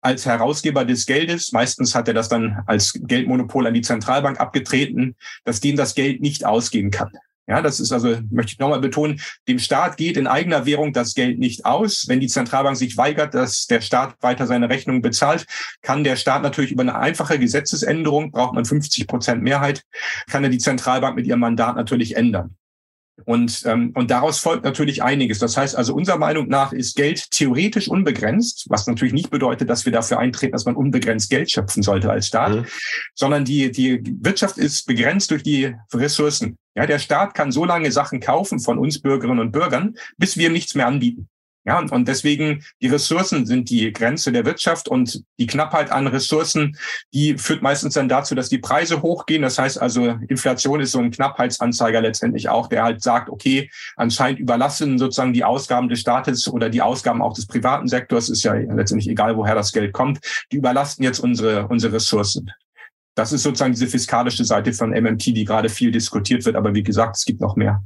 als 0.00 0.26
Herausgeber 0.26 0.84
des 0.84 1.06
Geldes, 1.06 1.52
meistens 1.52 1.94
hat 1.94 2.08
er 2.08 2.14
das 2.14 2.28
dann 2.28 2.62
als 2.66 2.92
Geldmonopol 2.94 3.66
an 3.66 3.74
die 3.74 3.80
Zentralbank 3.80 4.38
abgetreten, 4.38 5.16
dass 5.44 5.60
dem 5.60 5.76
das 5.76 5.94
Geld 5.94 6.20
nicht 6.20 6.44
ausgehen 6.44 6.90
kann. 6.90 7.10
Ja, 7.46 7.60
das 7.60 7.78
ist 7.78 7.92
also, 7.92 8.16
möchte 8.30 8.52
ich 8.52 8.58
nochmal 8.58 8.80
betonen, 8.80 9.20
dem 9.48 9.58
Staat 9.58 9.98
geht 9.98 10.16
in 10.16 10.26
eigener 10.26 10.64
Währung 10.64 10.94
das 10.94 11.14
Geld 11.14 11.38
nicht 11.38 11.66
aus. 11.66 12.06
Wenn 12.08 12.20
die 12.20 12.28
Zentralbank 12.28 12.76
sich 12.76 12.96
weigert, 12.96 13.34
dass 13.34 13.66
der 13.66 13.82
Staat 13.82 14.16
weiter 14.22 14.46
seine 14.46 14.70
Rechnung 14.70 15.02
bezahlt, 15.02 15.44
kann 15.82 16.04
der 16.04 16.16
Staat 16.16 16.42
natürlich 16.42 16.72
über 16.72 16.82
eine 16.82 16.94
einfache 16.94 17.38
Gesetzesänderung, 17.38 18.30
braucht 18.30 18.54
man 18.54 18.64
50 18.64 19.06
Prozent 19.06 19.42
Mehrheit, 19.42 19.82
kann 20.30 20.42
er 20.42 20.50
die 20.50 20.58
Zentralbank 20.58 21.16
mit 21.16 21.26
ihrem 21.26 21.40
Mandat 21.40 21.76
natürlich 21.76 22.16
ändern. 22.16 22.56
Und, 23.24 23.62
ähm, 23.66 23.92
und 23.94 24.10
daraus 24.10 24.38
folgt 24.38 24.64
natürlich 24.64 25.02
einiges. 25.02 25.38
Das 25.38 25.56
heißt 25.56 25.76
also, 25.76 25.94
unserer 25.94 26.18
Meinung 26.18 26.48
nach 26.48 26.72
ist 26.72 26.96
Geld 26.96 27.30
theoretisch 27.30 27.88
unbegrenzt, 27.88 28.66
was 28.68 28.86
natürlich 28.86 29.14
nicht 29.14 29.30
bedeutet, 29.30 29.70
dass 29.70 29.84
wir 29.84 29.92
dafür 29.92 30.18
eintreten, 30.18 30.52
dass 30.52 30.64
man 30.64 30.76
unbegrenzt 30.76 31.30
Geld 31.30 31.50
schöpfen 31.50 31.82
sollte 31.82 32.10
als 32.10 32.26
Staat, 32.26 32.54
mhm. 32.54 32.66
sondern 33.14 33.44
die, 33.44 33.70
die 33.70 34.02
Wirtschaft 34.20 34.58
ist 34.58 34.86
begrenzt 34.86 35.30
durch 35.30 35.42
die 35.42 35.74
Ressourcen. 35.92 36.58
Ja, 36.76 36.86
der 36.86 36.98
Staat 36.98 37.34
kann 37.34 37.52
so 37.52 37.64
lange 37.64 37.92
Sachen 37.92 38.20
kaufen 38.20 38.58
von 38.58 38.78
uns 38.78 39.00
Bürgerinnen 39.00 39.38
und 39.38 39.52
Bürgern, 39.52 39.94
bis 40.18 40.36
wir 40.36 40.50
nichts 40.50 40.74
mehr 40.74 40.86
anbieten. 40.86 41.28
Ja, 41.66 41.78
und, 41.78 41.90
und 41.92 42.08
deswegen 42.08 42.62
die 42.82 42.88
Ressourcen 42.88 43.46
sind 43.46 43.70
die 43.70 43.90
Grenze 43.90 44.32
der 44.32 44.44
Wirtschaft 44.44 44.86
und 44.86 45.24
die 45.38 45.46
Knappheit 45.46 45.90
an 45.90 46.06
Ressourcen, 46.06 46.76
die 47.14 47.38
führt 47.38 47.62
meistens 47.62 47.94
dann 47.94 48.08
dazu, 48.08 48.34
dass 48.34 48.50
die 48.50 48.58
Preise 48.58 49.00
hochgehen. 49.00 49.40
Das 49.40 49.58
heißt 49.58 49.80
also, 49.80 50.18
Inflation 50.28 50.80
ist 50.80 50.92
so 50.92 50.98
ein 50.98 51.10
Knappheitsanzeiger 51.10 52.02
letztendlich 52.02 52.50
auch, 52.50 52.68
der 52.68 52.84
halt 52.84 53.02
sagt, 53.02 53.30
okay, 53.30 53.70
anscheinend 53.96 54.40
überlassen 54.40 54.98
sozusagen 54.98 55.32
die 55.32 55.44
Ausgaben 55.44 55.88
des 55.88 56.00
Staates 56.00 56.48
oder 56.48 56.68
die 56.68 56.82
Ausgaben 56.82 57.22
auch 57.22 57.32
des 57.32 57.46
privaten 57.46 57.88
Sektors, 57.88 58.28
ist 58.28 58.42
ja 58.42 58.52
letztendlich 58.52 59.08
egal, 59.08 59.36
woher 59.36 59.54
das 59.54 59.72
Geld 59.72 59.94
kommt, 59.94 60.20
die 60.52 60.56
überlasten 60.56 61.02
jetzt 61.02 61.20
unsere, 61.20 61.66
unsere 61.68 61.94
Ressourcen. 61.94 62.50
Das 63.14 63.32
ist 63.32 63.42
sozusagen 63.42 63.72
diese 63.72 63.86
fiskalische 63.86 64.44
Seite 64.44 64.72
von 64.72 64.90
MMT, 64.90 65.26
die 65.26 65.44
gerade 65.44 65.68
viel 65.68 65.92
diskutiert 65.92 66.44
wird. 66.44 66.56
Aber 66.56 66.74
wie 66.74 66.82
gesagt, 66.82 67.16
es 67.16 67.24
gibt 67.24 67.40
noch 67.40 67.56
mehr. 67.56 67.82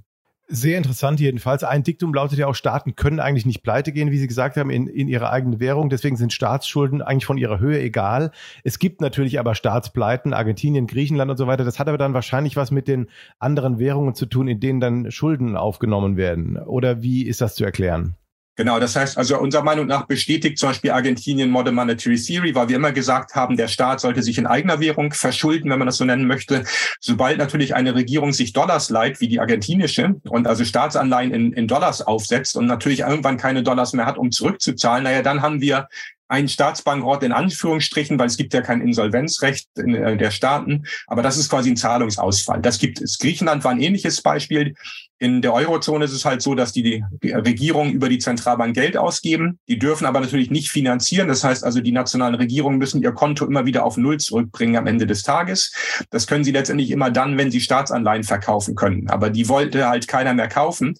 Sehr 0.50 0.78
interessant 0.78 1.20
jedenfalls. 1.20 1.62
Ein 1.62 1.82
Diktum 1.82 2.14
lautet 2.14 2.38
ja 2.38 2.46
auch, 2.46 2.54
Staaten 2.54 2.96
können 2.96 3.20
eigentlich 3.20 3.44
nicht 3.44 3.62
pleite 3.62 3.92
gehen, 3.92 4.10
wie 4.10 4.18
Sie 4.18 4.26
gesagt 4.26 4.56
haben, 4.56 4.70
in, 4.70 4.86
in 4.86 5.06
ihre 5.06 5.28
eigene 5.28 5.60
Währung. 5.60 5.90
Deswegen 5.90 6.16
sind 6.16 6.32
Staatsschulden 6.32 7.02
eigentlich 7.02 7.26
von 7.26 7.36
ihrer 7.36 7.60
Höhe 7.60 7.78
egal. 7.78 8.30
Es 8.64 8.78
gibt 8.78 9.02
natürlich 9.02 9.38
aber 9.38 9.54
Staatspleiten, 9.54 10.32
Argentinien, 10.32 10.86
Griechenland 10.86 11.30
und 11.30 11.36
so 11.36 11.46
weiter. 11.46 11.64
Das 11.64 11.78
hat 11.78 11.86
aber 11.86 11.98
dann 11.98 12.14
wahrscheinlich 12.14 12.56
was 12.56 12.70
mit 12.70 12.88
den 12.88 13.08
anderen 13.38 13.78
Währungen 13.78 14.14
zu 14.14 14.24
tun, 14.24 14.48
in 14.48 14.58
denen 14.58 14.80
dann 14.80 15.10
Schulden 15.10 15.54
aufgenommen 15.54 16.16
werden. 16.16 16.56
Oder 16.56 17.02
wie 17.02 17.26
ist 17.26 17.42
das 17.42 17.54
zu 17.54 17.64
erklären? 17.64 18.16
Genau, 18.58 18.80
das 18.80 18.96
heißt 18.96 19.16
also 19.16 19.38
unserer 19.38 19.62
Meinung 19.62 19.86
nach 19.86 20.06
bestätigt 20.06 20.58
zum 20.58 20.70
Beispiel 20.70 20.90
Argentinien 20.90 21.48
Modern 21.48 21.76
Monetary 21.76 22.20
Theory, 22.20 22.56
weil 22.56 22.68
wir 22.68 22.74
immer 22.74 22.90
gesagt 22.90 23.36
haben, 23.36 23.56
der 23.56 23.68
Staat 23.68 24.00
sollte 24.00 24.20
sich 24.20 24.36
in 24.36 24.48
eigener 24.48 24.80
Währung 24.80 25.12
verschulden, 25.12 25.70
wenn 25.70 25.78
man 25.78 25.86
das 25.86 25.98
so 25.98 26.04
nennen 26.04 26.26
möchte. 26.26 26.64
Sobald 26.98 27.38
natürlich 27.38 27.76
eine 27.76 27.94
Regierung 27.94 28.32
sich 28.32 28.52
Dollars 28.52 28.90
leiht, 28.90 29.20
wie 29.20 29.28
die 29.28 29.38
argentinische, 29.38 30.16
und 30.28 30.48
also 30.48 30.64
Staatsanleihen 30.64 31.32
in, 31.32 31.52
in 31.52 31.68
Dollars 31.68 32.02
aufsetzt 32.02 32.56
und 32.56 32.66
natürlich 32.66 33.00
irgendwann 33.00 33.36
keine 33.36 33.62
Dollars 33.62 33.92
mehr 33.92 34.06
hat, 34.06 34.18
um 34.18 34.32
zurückzuzahlen, 34.32 35.04
naja, 35.04 35.22
dann 35.22 35.40
haben 35.40 35.60
wir 35.60 35.86
ein 36.26 36.48
Staatsbankrott 36.48 37.22
in 37.22 37.30
Anführungsstrichen, 37.30 38.18
weil 38.18 38.26
es 38.26 38.36
gibt 38.36 38.54
ja 38.54 38.60
kein 38.60 38.80
Insolvenzrecht 38.80 39.68
in, 39.76 39.94
äh, 39.94 40.16
der 40.16 40.32
Staaten, 40.32 40.84
aber 41.06 41.22
das 41.22 41.38
ist 41.38 41.48
quasi 41.48 41.70
ein 41.70 41.76
Zahlungsausfall. 41.76 42.60
Das 42.60 42.80
gibt 42.80 43.00
es. 43.00 43.18
Griechenland 43.18 43.62
war 43.62 43.70
ein 43.70 43.80
ähnliches 43.80 44.20
Beispiel. 44.20 44.74
In 45.18 45.42
der 45.42 45.52
Eurozone 45.52 46.04
ist 46.04 46.12
es 46.12 46.24
halt 46.24 46.42
so, 46.42 46.54
dass 46.54 46.72
die, 46.72 47.04
Regierungen 47.22 47.92
über 47.92 48.08
die 48.08 48.18
Zentralbank 48.18 48.74
Geld 48.74 48.96
ausgeben. 48.96 49.58
Die 49.68 49.78
dürfen 49.78 50.06
aber 50.06 50.20
natürlich 50.20 50.50
nicht 50.50 50.70
finanzieren. 50.70 51.28
Das 51.28 51.42
heißt 51.42 51.64
also, 51.64 51.80
die 51.80 51.92
nationalen 51.92 52.36
Regierungen 52.36 52.78
müssen 52.78 53.02
ihr 53.02 53.12
Konto 53.12 53.44
immer 53.44 53.66
wieder 53.66 53.84
auf 53.84 53.96
Null 53.96 54.18
zurückbringen 54.18 54.76
am 54.76 54.86
Ende 54.86 55.06
des 55.06 55.22
Tages. 55.22 55.72
Das 56.10 56.26
können 56.26 56.44
sie 56.44 56.52
letztendlich 56.52 56.90
immer 56.90 57.10
dann, 57.10 57.36
wenn 57.36 57.50
sie 57.50 57.60
Staatsanleihen 57.60 58.22
verkaufen 58.22 58.74
können. 58.74 59.10
Aber 59.10 59.30
die 59.30 59.48
wollte 59.48 59.88
halt 59.88 60.06
keiner 60.06 60.34
mehr 60.34 60.48
kaufen 60.48 60.94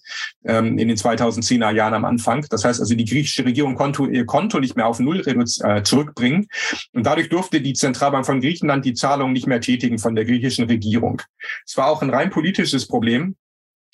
ähm, 0.45 0.77
in 0.77 0.87
den 0.87 0.97
2010er 0.97 1.71
Jahren 1.71 1.93
am 1.93 2.05
Anfang. 2.05 2.45
Das 2.49 2.65
heißt 2.65 2.79
also, 2.79 2.95
die 2.95 3.05
griechische 3.05 3.45
Regierung 3.45 3.75
konnte 3.75 4.05
ihr 4.07 4.25
Konto 4.25 4.59
nicht 4.59 4.75
mehr 4.75 4.87
auf 4.87 4.99
Null 4.99 5.21
äh, 5.25 5.83
zurückbringen. 5.83 6.47
Und 6.93 7.05
dadurch 7.05 7.29
durfte 7.29 7.61
die 7.61 7.73
Zentralbank 7.73 8.25
von 8.25 8.41
Griechenland 8.41 8.83
die 8.83 8.93
Zahlungen 8.93 9.33
nicht 9.33 9.47
mehr 9.47 9.61
tätigen 9.61 9.97
von 9.97 10.15
der 10.15 10.25
griechischen 10.25 10.65
Regierung. 10.65 11.21
Es 11.65 11.77
war 11.77 11.87
auch 11.87 12.01
ein 12.01 12.09
rein 12.09 12.29
politisches 12.29 12.87
Problem. 12.87 13.35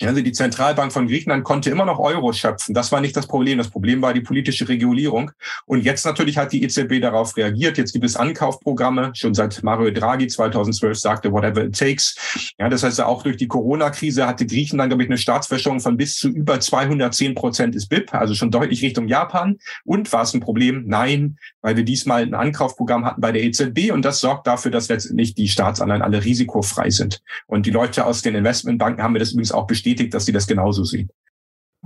Also 0.02 0.20
die 0.20 0.32
Zentralbank 0.32 0.92
von 0.92 1.06
Griechenland 1.06 1.42
konnte 1.42 1.70
immer 1.70 1.86
noch 1.86 1.98
Euro 1.98 2.34
schöpfen. 2.34 2.74
Das 2.74 2.92
war 2.92 3.00
nicht 3.00 3.16
das 3.16 3.26
Problem. 3.26 3.56
Das 3.56 3.70
Problem 3.70 4.02
war 4.02 4.12
die 4.12 4.20
politische 4.20 4.68
Regulierung. 4.68 5.30
Und 5.64 5.84
jetzt 5.84 6.04
natürlich 6.04 6.36
hat 6.36 6.52
die 6.52 6.62
EZB 6.62 7.00
darauf 7.00 7.34
reagiert. 7.34 7.78
Jetzt 7.78 7.94
gibt 7.94 8.04
es 8.04 8.14
Ankaufprogramme. 8.14 9.12
Schon 9.14 9.32
seit 9.32 9.62
Mario 9.62 9.90
Draghi 9.90 10.26
2012 10.26 10.98
sagte, 10.98 11.32
whatever 11.32 11.64
it 11.64 11.78
takes. 11.78 12.54
Ja, 12.58 12.68
das 12.68 12.82
heißt, 12.82 13.00
auch 13.00 13.22
durch 13.22 13.38
die 13.38 13.48
Corona-Krise 13.48 14.26
hatte 14.26 14.44
Griechenland, 14.44 14.90
glaube 14.90 15.02
ich, 15.02 15.08
eine 15.08 15.16
Staatsverschuldung 15.16 15.80
von 15.80 15.96
bis 15.96 16.16
zu 16.16 16.28
über 16.28 16.60
210 16.60 17.34
Prozent 17.34 17.74
des 17.74 17.86
BIP, 17.86 18.12
also 18.12 18.34
schon 18.34 18.50
deutlich 18.50 18.82
Richtung 18.82 19.08
Japan. 19.08 19.56
Und 19.84 20.12
war 20.12 20.24
es 20.24 20.34
ein 20.34 20.40
Problem? 20.40 20.84
Nein, 20.86 21.38
weil 21.62 21.76
wir 21.76 21.84
diesmal 21.84 22.20
ein 22.20 22.34
Ankaufprogramm 22.34 23.06
hatten 23.06 23.22
bei 23.22 23.32
der 23.32 23.42
EZB. 23.44 23.92
Und 23.92 24.04
das 24.04 24.20
sorgt 24.20 24.46
dafür, 24.46 24.70
dass 24.70 24.90
letztendlich 24.90 25.34
die 25.34 25.48
Staatsanleihen 25.48 26.02
alle 26.02 26.22
risikofrei 26.22 26.90
sind. 26.90 27.22
Und 27.46 27.64
die 27.64 27.70
Leute 27.70 28.04
aus 28.04 28.20
den 28.20 28.34
Investmentbanken 28.34 29.02
haben 29.02 29.14
mir 29.14 29.20
das 29.20 29.32
übrigens 29.32 29.52
auch 29.52 29.66
bestätigt 29.66 29.85
bestätigt, 29.86 30.14
dass 30.14 30.26
sie 30.26 30.32
das 30.32 30.46
genauso 30.46 30.84
sehen. 30.84 31.08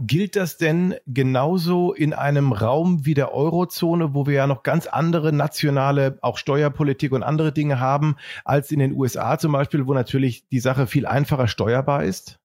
Gilt 0.03 0.35
das 0.35 0.57
denn 0.57 0.95
genauso 1.07 1.93
in 1.93 2.15
einem 2.15 2.53
Raum 2.53 3.05
wie 3.05 3.13
der 3.13 3.35
Eurozone, 3.35 4.15
wo 4.15 4.27
wir 4.27 4.35
ja 4.35 4.47
noch 4.47 4.63
ganz 4.63 4.87
andere 4.87 5.31
nationale, 5.31 6.19
auch 6.23 6.39
Steuerpolitik 6.39 7.13
und 7.13 7.23
andere 7.23 7.53
Dinge 7.53 7.81
haben, 7.81 8.17
als 8.45 8.71
in 8.71 8.79
den 8.79 8.95
USA 8.95 9.39
zum 9.39 9.53
Beispiel, 9.53 9.87
wo 9.87 9.93
natürlich 9.93 10.49
die 10.49 10.61
Sache 10.61 10.87
viel 10.87 11.05
einfacher 11.05 11.49
steuerbar 11.49 12.05
ist? 12.05 12.40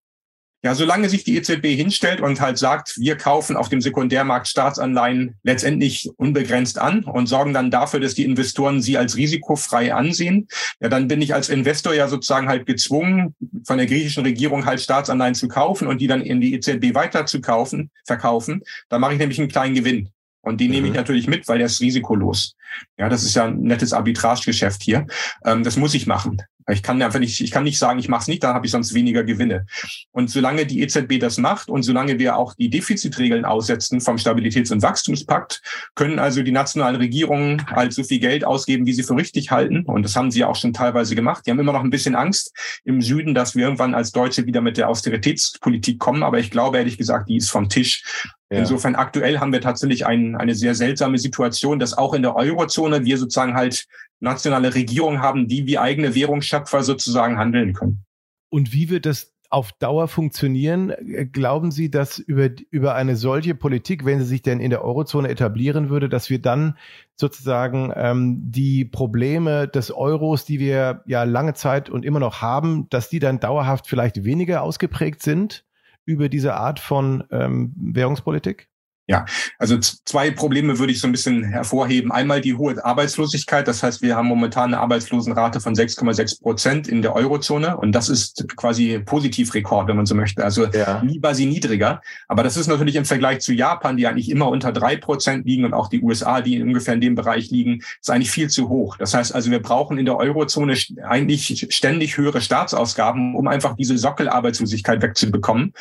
Ja, 0.65 0.73
solange 0.73 1.09
sich 1.09 1.23
die 1.23 1.37
EZB 1.37 1.75
hinstellt 1.75 2.21
und 2.21 2.41
halt 2.41 2.57
sagt, 2.57 2.97
wir 2.97 3.17
kaufen 3.17 3.55
auf 3.55 3.69
dem 3.69 3.81
Sekundärmarkt 3.81 4.47
Staatsanleihen 4.47 5.35
letztendlich 5.43 6.09
unbegrenzt 6.17 6.79
an 6.79 7.03
und 7.03 7.27
sorgen 7.27 7.53
dann 7.53 7.69
dafür, 7.69 7.99
dass 7.99 8.15
die 8.15 8.25
Investoren 8.25 8.81
sie 8.81 8.97
als 8.97 9.15
risikofrei 9.15 9.93
ansehen, 9.93 10.47
ja, 10.79 10.89
dann 10.89 11.07
bin 11.07 11.21
ich 11.21 11.35
als 11.35 11.49
Investor 11.49 11.93
ja 11.93 12.07
sozusagen 12.07 12.47
halt 12.47 12.65
gezwungen, 12.65 13.35
von 13.63 13.77
der 13.77 13.85
griechischen 13.85 14.23
Regierung 14.23 14.65
halt 14.65 14.81
Staatsanleihen 14.81 15.35
zu 15.35 15.47
kaufen 15.47 15.87
und 15.87 16.01
die 16.01 16.07
dann 16.07 16.21
in 16.21 16.41
die 16.41 16.55
EZB 16.55 16.95
weiter 16.95 17.27
zu 17.27 17.41
kaufen, 17.41 17.91
verkaufen. 18.03 18.63
Da 18.89 18.97
mache 18.97 19.13
ich 19.13 19.19
nämlich 19.19 19.37
einen 19.37 19.49
kleinen 19.49 19.75
Gewinn. 19.75 20.09
Und 20.41 20.61
die 20.61 20.65
mhm. 20.65 20.71
nehme 20.71 20.87
ich 20.87 20.93
mhm. 20.93 20.97
natürlich 20.97 21.27
mit, 21.27 21.47
weil 21.47 21.59
der 21.59 21.67
ist 21.67 21.79
risikolos. 21.79 22.55
Ja, 22.97 23.07
das 23.07 23.23
ist 23.23 23.35
ja 23.35 23.45
ein 23.45 23.61
nettes 23.61 23.93
Arbitragegeschäft 23.93 24.81
hier. 24.81 25.05
Ähm, 25.45 25.63
das 25.63 25.77
muss 25.77 25.93
ich 25.93 26.07
machen. 26.07 26.41
Ich 26.67 26.81
kann 26.81 27.01
einfach 27.01 27.19
nicht, 27.19 27.41
ich 27.41 27.51
kann 27.51 27.63
nicht 27.63 27.77
sagen, 27.77 27.99
ich 27.99 28.09
mache 28.09 28.21
es 28.21 28.27
nicht, 28.27 28.43
dann 28.43 28.55
habe 28.55 28.65
ich 28.65 28.71
sonst 28.71 28.93
weniger 28.93 29.23
Gewinne. 29.23 29.65
Und 30.11 30.29
solange 30.29 30.65
die 30.65 30.81
EZB 30.81 31.19
das 31.19 31.37
macht 31.37 31.69
und 31.69 31.83
solange 31.83 32.17
wir 32.17 32.37
auch 32.37 32.55
die 32.55 32.69
Defizitregeln 32.69 33.45
aussetzen 33.45 34.01
vom 34.01 34.17
Stabilitäts- 34.17 34.71
und 34.71 34.81
Wachstumspakt, 34.81 35.61
können 35.93 36.17
also 36.17 36.41
die 36.41 36.51
nationalen 36.51 36.95
Regierungen 36.95 37.65
halt 37.67 37.93
so 37.93 38.03
viel 38.03 38.19
Geld 38.19 38.45
ausgeben, 38.45 38.85
wie 38.85 38.93
sie 38.93 39.03
für 39.03 39.15
richtig 39.15 39.51
halten. 39.51 39.85
Und 39.85 40.03
das 40.03 40.15
haben 40.15 40.31
sie 40.31 40.39
ja 40.39 40.47
auch 40.47 40.55
schon 40.55 40.73
teilweise 40.73 41.15
gemacht. 41.15 41.45
Die 41.45 41.51
haben 41.51 41.59
immer 41.59 41.73
noch 41.73 41.83
ein 41.83 41.91
bisschen 41.91 42.15
Angst 42.15 42.51
im 42.83 43.01
Süden, 43.01 43.35
dass 43.35 43.55
wir 43.55 43.65
irgendwann 43.65 43.93
als 43.93 44.11
Deutsche 44.11 44.45
wieder 44.47 44.61
mit 44.61 44.77
der 44.77 44.89
Austeritätspolitik 44.89 45.99
kommen. 45.99 46.23
Aber 46.23 46.39
ich 46.39 46.49
glaube 46.49 46.77
ehrlich 46.77 46.97
gesagt, 46.97 47.29
die 47.29 47.37
ist 47.37 47.51
vom 47.51 47.69
Tisch. 47.69 48.03
Ja. 48.51 48.59
Insofern 48.59 48.93
aktuell 48.95 49.39
haben 49.39 49.51
wir 49.51 49.61
tatsächlich 49.61 50.05
ein, 50.05 50.35
eine 50.35 50.53
sehr 50.53 50.75
seltsame 50.75 51.17
Situation, 51.17 51.79
dass 51.79 51.97
auch 51.97 52.13
in 52.13 52.21
der 52.21 52.35
Eurozone 52.35 53.03
wir 53.03 53.17
sozusagen 53.17 53.55
halt 53.55 53.85
nationale 54.19 54.73
Regierungen 54.73 55.21
haben, 55.21 55.47
die 55.47 55.65
wie 55.67 55.77
eigene 55.77 56.15
Währungsschöpfer 56.15 56.83
sozusagen 56.83 57.37
handeln 57.37 57.73
können. 57.73 58.05
Und 58.49 58.73
wie 58.73 58.89
wird 58.89 59.05
das 59.05 59.33
auf 59.49 59.71
Dauer 59.73 60.07
funktionieren? 60.07 60.93
Glauben 61.31 61.71
Sie, 61.71 61.91
dass 61.91 62.19
über, 62.19 62.49
über 62.71 62.95
eine 62.95 63.15
solche 63.15 63.55
Politik, 63.55 64.05
wenn 64.05 64.19
sie 64.19 64.25
sich 64.25 64.41
denn 64.41 64.59
in 64.59 64.69
der 64.69 64.83
Eurozone 64.83 65.29
etablieren 65.29 65.89
würde, 65.89 66.09
dass 66.09 66.29
wir 66.29 66.41
dann 66.41 66.77
sozusagen 67.15 67.91
ähm, 67.95 68.51
die 68.51 68.85
Probleme 68.85 69.67
des 69.67 69.91
Euros, 69.91 70.45
die 70.45 70.59
wir 70.59 71.03
ja 71.05 71.23
lange 71.23 71.53
Zeit 71.53 71.89
und 71.89 72.03
immer 72.03 72.19
noch 72.19 72.41
haben, 72.41 72.89
dass 72.89 73.09
die 73.09 73.19
dann 73.19 73.39
dauerhaft 73.39 73.87
vielleicht 73.87 74.23
weniger 74.23 74.61
ausgeprägt 74.63 75.21
sind? 75.21 75.65
über 76.05 76.29
diese 76.29 76.55
Art 76.55 76.79
von 76.79 77.23
ähm, 77.31 77.73
Währungspolitik? 77.75 78.69
Ja, 79.07 79.25
also 79.59 79.77
zwei 79.77 80.31
Probleme 80.31 80.79
würde 80.79 80.91
ich 80.91 80.99
so 80.99 81.07
ein 81.07 81.11
bisschen 81.11 81.43
hervorheben. 81.43 82.11
Einmal 82.11 82.41
die 82.41 82.55
hohe 82.55 82.83
Arbeitslosigkeit. 82.83 83.67
Das 83.67 83.83
heißt, 83.83 84.01
wir 84.01 84.15
haben 84.15 84.27
momentan 84.27 84.73
eine 84.73 84.79
Arbeitslosenrate 84.79 85.59
von 85.59 85.75
6,6 85.75 86.41
Prozent 86.41 86.87
in 86.87 87.03
der 87.03 87.15
Eurozone. 87.15 87.77
Und 87.77 87.91
das 87.91 88.09
ist 88.09 88.47
quasi 88.55 88.99
Positivrekord, 89.05 89.87
wenn 89.87 89.97
man 89.97 90.07
so 90.07 90.15
möchte. 90.15 90.43
Also 90.43 90.65
ja. 90.65 91.03
nie 91.03 91.21
war 91.21 91.35
sie 91.35 91.45
niedriger. 91.45 92.01
Aber 92.27 92.41
das 92.41 92.57
ist 92.57 92.65
natürlich 92.65 92.95
im 92.95 93.05
Vergleich 93.05 93.41
zu 93.41 93.53
Japan, 93.53 93.95
die 93.95 94.07
eigentlich 94.07 94.31
immer 94.31 94.49
unter 94.49 94.71
drei 94.71 94.95
Prozent 94.95 95.45
liegen 95.45 95.65
und 95.65 95.75
auch 95.75 95.87
die 95.87 96.01
USA, 96.01 96.41
die 96.41 96.59
ungefähr 96.63 96.95
in 96.95 97.01
dem 97.01 97.13
Bereich 97.13 97.51
liegen, 97.51 97.81
ist 98.01 98.09
eigentlich 98.09 98.31
viel 98.31 98.49
zu 98.49 98.69
hoch. 98.69 98.97
Das 98.97 99.13
heißt 99.13 99.35
also, 99.35 99.51
wir 99.51 99.61
brauchen 99.61 99.99
in 99.99 100.05
der 100.05 100.17
Eurozone 100.17 100.75
eigentlich 101.03 101.67
ständig 101.69 102.17
höhere 102.17 102.41
Staatsausgaben, 102.41 103.35
um 103.35 103.47
einfach 103.47 103.75
diese 103.75 103.99
Sockelarbeitslosigkeit 103.99 105.03
wegzubekommen. 105.03 105.73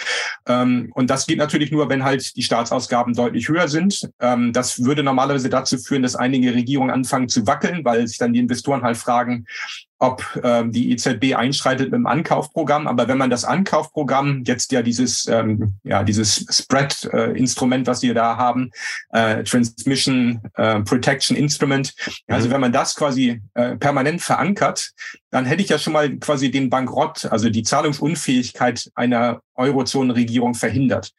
Ähm, 0.46 0.90
und 0.94 1.08
das 1.08 1.26
geht 1.26 1.38
natürlich 1.38 1.72
nur, 1.72 1.88
wenn 1.88 2.04
halt 2.04 2.36
die 2.36 2.42
Staatsausgaben 2.42 3.13
deutlich 3.14 3.48
höher 3.48 3.68
sind. 3.68 4.10
Ähm, 4.20 4.52
das 4.52 4.84
würde 4.84 5.02
normalerweise 5.02 5.48
dazu 5.48 5.78
führen, 5.78 6.02
dass 6.02 6.16
einige 6.16 6.54
Regierungen 6.54 6.90
anfangen 6.90 7.28
zu 7.28 7.46
wackeln, 7.46 7.84
weil 7.84 8.06
sich 8.06 8.18
dann 8.18 8.32
die 8.32 8.40
Investoren 8.40 8.82
halt 8.82 8.96
fragen, 8.96 9.46
ob 9.98 10.24
ähm, 10.42 10.72
die 10.72 10.90
EZB 10.92 11.34
einschreitet 11.34 11.86
mit 11.86 11.94
dem 11.94 12.06
Ankaufprogramm. 12.06 12.86
Aber 12.86 13.08
wenn 13.08 13.18
man 13.18 13.30
das 13.30 13.44
Ankaufprogramm 13.44 14.42
jetzt 14.44 14.72
ja 14.72 14.82
dieses 14.82 15.26
ähm, 15.26 15.74
ja 15.84 16.02
dieses 16.02 16.46
Spread-Instrument, 16.50 17.86
äh, 17.86 17.90
was 17.90 18.02
wir 18.02 18.14
da 18.14 18.36
haben, 18.36 18.70
äh, 19.10 19.44
Transmission 19.44 20.40
äh, 20.54 20.80
Protection 20.80 21.36
Instrument, 21.36 21.94
also 22.26 22.48
mhm. 22.48 22.52
wenn 22.52 22.60
man 22.60 22.72
das 22.72 22.94
quasi 22.94 23.40
äh, 23.54 23.76
permanent 23.76 24.20
verankert, 24.20 24.90
dann 25.30 25.46
hätte 25.46 25.62
ich 25.62 25.68
ja 25.68 25.78
schon 25.78 25.92
mal 25.92 26.16
quasi 26.18 26.50
den 26.50 26.70
Bankrott, 26.70 27.26
also 27.26 27.50
die 27.50 27.62
Zahlungsunfähigkeit 27.62 28.90
einer 28.94 29.40
Eurozonenregierung 29.56 30.54
verhindert. 30.54 31.12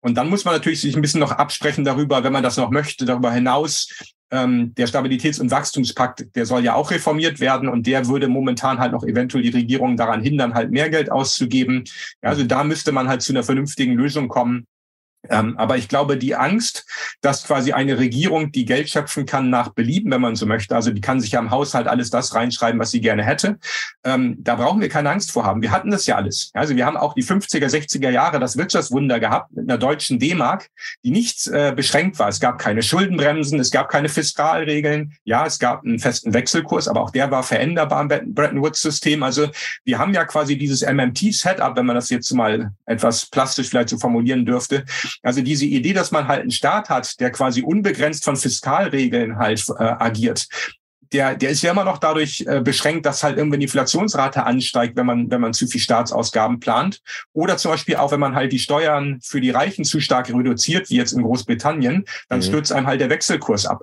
Und 0.00 0.14
dann 0.16 0.28
muss 0.28 0.44
man 0.44 0.54
natürlich 0.54 0.80
sich 0.80 0.94
ein 0.94 1.02
bisschen 1.02 1.20
noch 1.20 1.32
absprechen 1.32 1.84
darüber, 1.84 2.24
wenn 2.24 2.32
man 2.32 2.42
das 2.42 2.56
noch 2.56 2.70
möchte, 2.70 3.04
darüber 3.04 3.32
hinaus, 3.32 3.88
ähm, 4.32 4.74
der 4.74 4.88
Stabilitäts- 4.88 5.40
und 5.40 5.50
Wachstumspakt, 5.50 6.34
der 6.34 6.46
soll 6.46 6.64
ja 6.64 6.74
auch 6.74 6.90
reformiert 6.90 7.38
werden 7.38 7.68
und 7.68 7.86
der 7.86 8.08
würde 8.08 8.28
momentan 8.28 8.78
halt 8.78 8.92
noch 8.92 9.04
eventuell 9.04 9.44
die 9.44 9.50
Regierung 9.50 9.96
daran 9.96 10.22
hindern, 10.22 10.54
halt 10.54 10.70
mehr 10.70 10.88
Geld 10.88 11.12
auszugeben. 11.12 11.84
Also 12.22 12.42
da 12.42 12.64
müsste 12.64 12.92
man 12.92 13.08
halt 13.08 13.22
zu 13.22 13.32
einer 13.32 13.42
vernünftigen 13.44 13.94
Lösung 13.94 14.28
kommen. 14.28 14.66
Ähm, 15.28 15.56
aber 15.56 15.76
ich 15.76 15.88
glaube, 15.88 16.16
die 16.16 16.34
Angst, 16.34 16.84
dass 17.20 17.44
quasi 17.44 17.72
eine 17.72 17.98
Regierung, 17.98 18.50
die 18.50 18.64
Geld 18.64 18.88
schöpfen 18.88 19.26
kann 19.26 19.50
nach 19.50 19.68
Belieben, 19.70 20.10
wenn 20.10 20.20
man 20.20 20.36
so 20.36 20.46
möchte, 20.46 20.74
also 20.74 20.90
die 20.90 21.00
kann 21.00 21.20
sich 21.20 21.32
ja 21.32 21.40
im 21.40 21.50
Haushalt 21.50 21.86
alles 21.86 22.10
das 22.10 22.34
reinschreiben, 22.34 22.80
was 22.80 22.90
sie 22.90 23.00
gerne 23.00 23.24
hätte, 23.24 23.58
ähm, 24.04 24.36
da 24.40 24.56
brauchen 24.56 24.80
wir 24.80 24.88
keine 24.88 25.10
Angst 25.10 25.30
vor 25.30 25.44
haben. 25.44 25.62
Wir 25.62 25.70
hatten 25.70 25.90
das 25.90 26.06
ja 26.06 26.16
alles. 26.16 26.50
Also 26.54 26.74
wir 26.74 26.86
haben 26.86 26.96
auch 26.96 27.14
die 27.14 27.24
50er, 27.24 27.68
60er 27.68 28.10
Jahre 28.10 28.40
das 28.40 28.56
Wirtschaftswunder 28.56 29.20
gehabt 29.20 29.52
mit 29.52 29.68
einer 29.68 29.78
deutschen 29.78 30.18
D-Mark, 30.18 30.68
die 31.04 31.10
nicht 31.10 31.46
äh, 31.46 31.72
beschränkt 31.74 32.18
war. 32.18 32.28
Es 32.28 32.40
gab 32.40 32.58
keine 32.58 32.82
Schuldenbremsen, 32.82 33.60
es 33.60 33.70
gab 33.70 33.88
keine 33.88 34.08
Fiskalregeln. 34.08 35.14
Ja, 35.24 35.46
es 35.46 35.58
gab 35.58 35.84
einen 35.84 35.98
festen 35.98 36.34
Wechselkurs, 36.34 36.88
aber 36.88 37.00
auch 37.00 37.10
der 37.10 37.30
war 37.30 37.42
veränderbar 37.42 38.02
im 38.02 38.34
Bretton 38.34 38.60
Woods-System. 38.60 39.22
Also 39.22 39.48
wir 39.84 39.98
haben 39.98 40.14
ja 40.14 40.24
quasi 40.24 40.58
dieses 40.58 40.82
MMT-Setup, 40.82 41.76
wenn 41.76 41.86
man 41.86 41.96
das 41.96 42.10
jetzt 42.10 42.32
mal 42.32 42.72
etwas 42.86 43.26
plastisch 43.26 43.68
vielleicht 43.68 43.88
so 43.88 43.98
formulieren 43.98 44.44
dürfte, 44.44 44.84
also 45.22 45.42
diese 45.42 45.66
Idee, 45.66 45.92
dass 45.92 46.10
man 46.10 46.28
halt 46.28 46.42
einen 46.42 46.50
Staat 46.50 46.88
hat, 46.88 47.20
der 47.20 47.30
quasi 47.30 47.62
unbegrenzt 47.62 48.24
von 48.24 48.36
Fiskalregeln 48.36 49.38
halt 49.38 49.64
äh, 49.78 49.82
agiert, 49.82 50.46
der, 51.12 51.34
der 51.34 51.50
ist 51.50 51.62
ja 51.62 51.72
immer 51.72 51.84
noch 51.84 51.98
dadurch 51.98 52.44
äh, 52.46 52.60
beschränkt, 52.60 53.06
dass 53.06 53.22
halt 53.22 53.36
irgendwann 53.36 53.60
die 53.60 53.64
Inflationsrate 53.64 54.44
ansteigt, 54.44 54.96
wenn 54.96 55.06
man, 55.06 55.30
wenn 55.30 55.40
man 55.40 55.52
zu 55.52 55.66
viel 55.66 55.80
Staatsausgaben 55.80 56.60
plant. 56.60 57.00
Oder 57.32 57.56
zum 57.56 57.72
Beispiel 57.72 57.96
auch, 57.96 58.12
wenn 58.12 58.20
man 58.20 58.34
halt 58.34 58.52
die 58.52 58.58
Steuern 58.58 59.20
für 59.22 59.40
die 59.40 59.50
Reichen 59.50 59.84
zu 59.84 60.00
stark 60.00 60.32
reduziert, 60.32 60.90
wie 60.90 60.96
jetzt 60.96 61.12
in 61.12 61.22
Großbritannien, 61.22 62.04
dann 62.28 62.38
mhm. 62.38 62.44
stürzt 62.44 62.72
einem 62.72 62.86
halt 62.86 63.00
der 63.00 63.10
Wechselkurs 63.10 63.66
ab. 63.66 63.82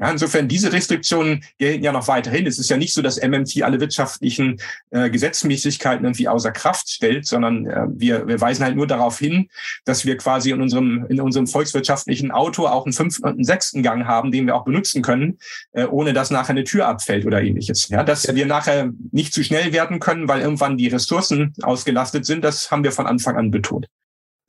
Ja, 0.00 0.10
insofern, 0.10 0.48
diese 0.48 0.72
Restriktionen 0.72 1.44
gelten 1.58 1.84
ja 1.84 1.92
noch 1.92 2.08
weiterhin. 2.08 2.46
Es 2.46 2.58
ist 2.58 2.70
ja 2.70 2.78
nicht 2.78 2.94
so, 2.94 3.02
dass 3.02 3.20
MMT 3.20 3.62
alle 3.62 3.80
wirtschaftlichen 3.80 4.58
äh, 4.90 5.10
Gesetzmäßigkeiten 5.10 6.06
irgendwie 6.06 6.26
außer 6.26 6.52
Kraft 6.52 6.88
stellt, 6.88 7.26
sondern 7.26 7.66
äh, 7.66 7.86
wir, 7.90 8.26
wir 8.26 8.40
weisen 8.40 8.64
halt 8.64 8.76
nur 8.76 8.86
darauf 8.86 9.18
hin, 9.18 9.48
dass 9.84 10.06
wir 10.06 10.16
quasi 10.16 10.52
in 10.52 10.62
unserem, 10.62 11.04
in 11.10 11.20
unserem 11.20 11.46
volkswirtschaftlichen 11.46 12.30
Auto 12.30 12.66
auch 12.66 12.86
einen 12.86 12.94
fünften 12.94 13.24
und 13.24 13.32
einen 13.32 13.44
sechsten 13.44 13.82
Gang 13.82 14.06
haben, 14.06 14.32
den 14.32 14.46
wir 14.46 14.56
auch 14.56 14.64
benutzen 14.64 15.02
können, 15.02 15.38
äh, 15.72 15.84
ohne 15.84 16.14
dass 16.14 16.30
nachher 16.30 16.50
eine 16.50 16.64
Tür 16.64 16.88
abfällt 16.88 17.26
oder 17.26 17.42
ähnliches. 17.42 17.88
Ja, 17.88 18.02
dass 18.02 18.34
wir 18.34 18.46
nachher 18.46 18.90
nicht 19.12 19.34
zu 19.34 19.44
schnell 19.44 19.74
werden 19.74 20.00
können, 20.00 20.28
weil 20.28 20.40
irgendwann 20.40 20.78
die 20.78 20.88
Ressourcen 20.88 21.52
ausgelastet 21.60 22.24
sind, 22.24 22.42
das 22.42 22.70
haben 22.70 22.84
wir 22.84 22.92
von 22.92 23.06
Anfang 23.06 23.36
an 23.36 23.50
betont. 23.50 23.86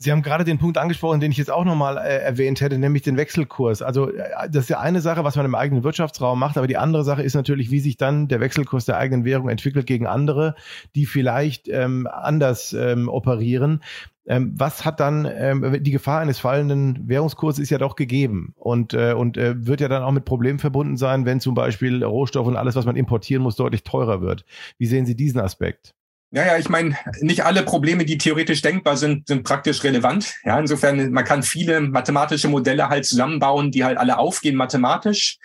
Sie 0.01 0.11
haben 0.11 0.23
gerade 0.23 0.43
den 0.43 0.57
Punkt 0.57 0.79
angesprochen, 0.79 1.19
den 1.19 1.31
ich 1.31 1.37
jetzt 1.37 1.51
auch 1.51 1.63
nochmal 1.63 1.97
äh, 1.97 2.23
erwähnt 2.23 2.59
hätte, 2.59 2.79
nämlich 2.79 3.03
den 3.03 3.17
Wechselkurs. 3.17 3.83
Also 3.83 4.09
äh, 4.09 4.49
das 4.49 4.63
ist 4.63 4.69
ja 4.69 4.79
eine 4.79 4.99
Sache, 4.99 5.23
was 5.23 5.35
man 5.35 5.45
im 5.45 5.53
eigenen 5.53 5.83
Wirtschaftsraum 5.83 6.39
macht, 6.39 6.57
aber 6.57 6.65
die 6.65 6.77
andere 6.77 7.03
Sache 7.03 7.21
ist 7.21 7.35
natürlich, 7.35 7.69
wie 7.69 7.79
sich 7.79 7.97
dann 7.97 8.27
der 8.27 8.39
Wechselkurs 8.39 8.85
der 8.85 8.97
eigenen 8.97 9.25
Währung 9.25 9.47
entwickelt 9.47 9.85
gegen 9.85 10.07
andere, 10.07 10.55
die 10.95 11.05
vielleicht 11.05 11.67
ähm, 11.67 12.07
anders 12.11 12.73
ähm, 12.73 13.09
operieren. 13.09 13.83
Ähm, 14.25 14.55
was 14.57 14.85
hat 14.85 14.99
dann 14.99 15.29
ähm, 15.31 15.83
die 15.83 15.91
Gefahr 15.91 16.21
eines 16.21 16.39
fallenden 16.39 17.07
Währungskurses 17.07 17.59
ist 17.61 17.69
ja 17.69 17.77
doch 17.77 17.95
gegeben 17.95 18.55
und, 18.55 18.95
äh, 18.95 19.13
und 19.13 19.37
äh, 19.37 19.67
wird 19.67 19.81
ja 19.81 19.87
dann 19.87 20.01
auch 20.01 20.11
mit 20.11 20.25
Problemen 20.25 20.57
verbunden 20.57 20.97
sein, 20.97 21.25
wenn 21.27 21.39
zum 21.39 21.53
Beispiel 21.53 22.03
Rohstoff 22.03 22.47
und 22.47 22.55
alles, 22.55 22.75
was 22.75 22.85
man 22.85 22.95
importieren 22.95 23.43
muss, 23.43 23.55
deutlich 23.55 23.83
teurer 23.83 24.21
wird. 24.21 24.45
Wie 24.79 24.87
sehen 24.87 25.05
Sie 25.05 25.15
diesen 25.15 25.39
Aspekt? 25.41 25.93
Ja, 26.33 26.45
ja, 26.45 26.57
ich 26.57 26.69
meine, 26.69 26.95
nicht 27.19 27.43
alle 27.43 27.61
Probleme, 27.61 28.05
die 28.05 28.17
theoretisch 28.17 28.61
denkbar 28.61 28.95
sind, 28.95 29.27
sind 29.27 29.43
praktisch 29.43 29.83
relevant. 29.83 30.35
Ja, 30.45 30.57
insofern, 30.57 31.11
man 31.11 31.25
kann 31.25 31.43
viele 31.43 31.81
mathematische 31.81 32.47
Modelle 32.47 32.87
halt 32.87 33.05
zusammenbauen, 33.05 33.69
die 33.71 33.83
halt 33.83 33.97
alle 33.97 34.17
aufgehen 34.17 34.55
mathematisch. 34.55 35.39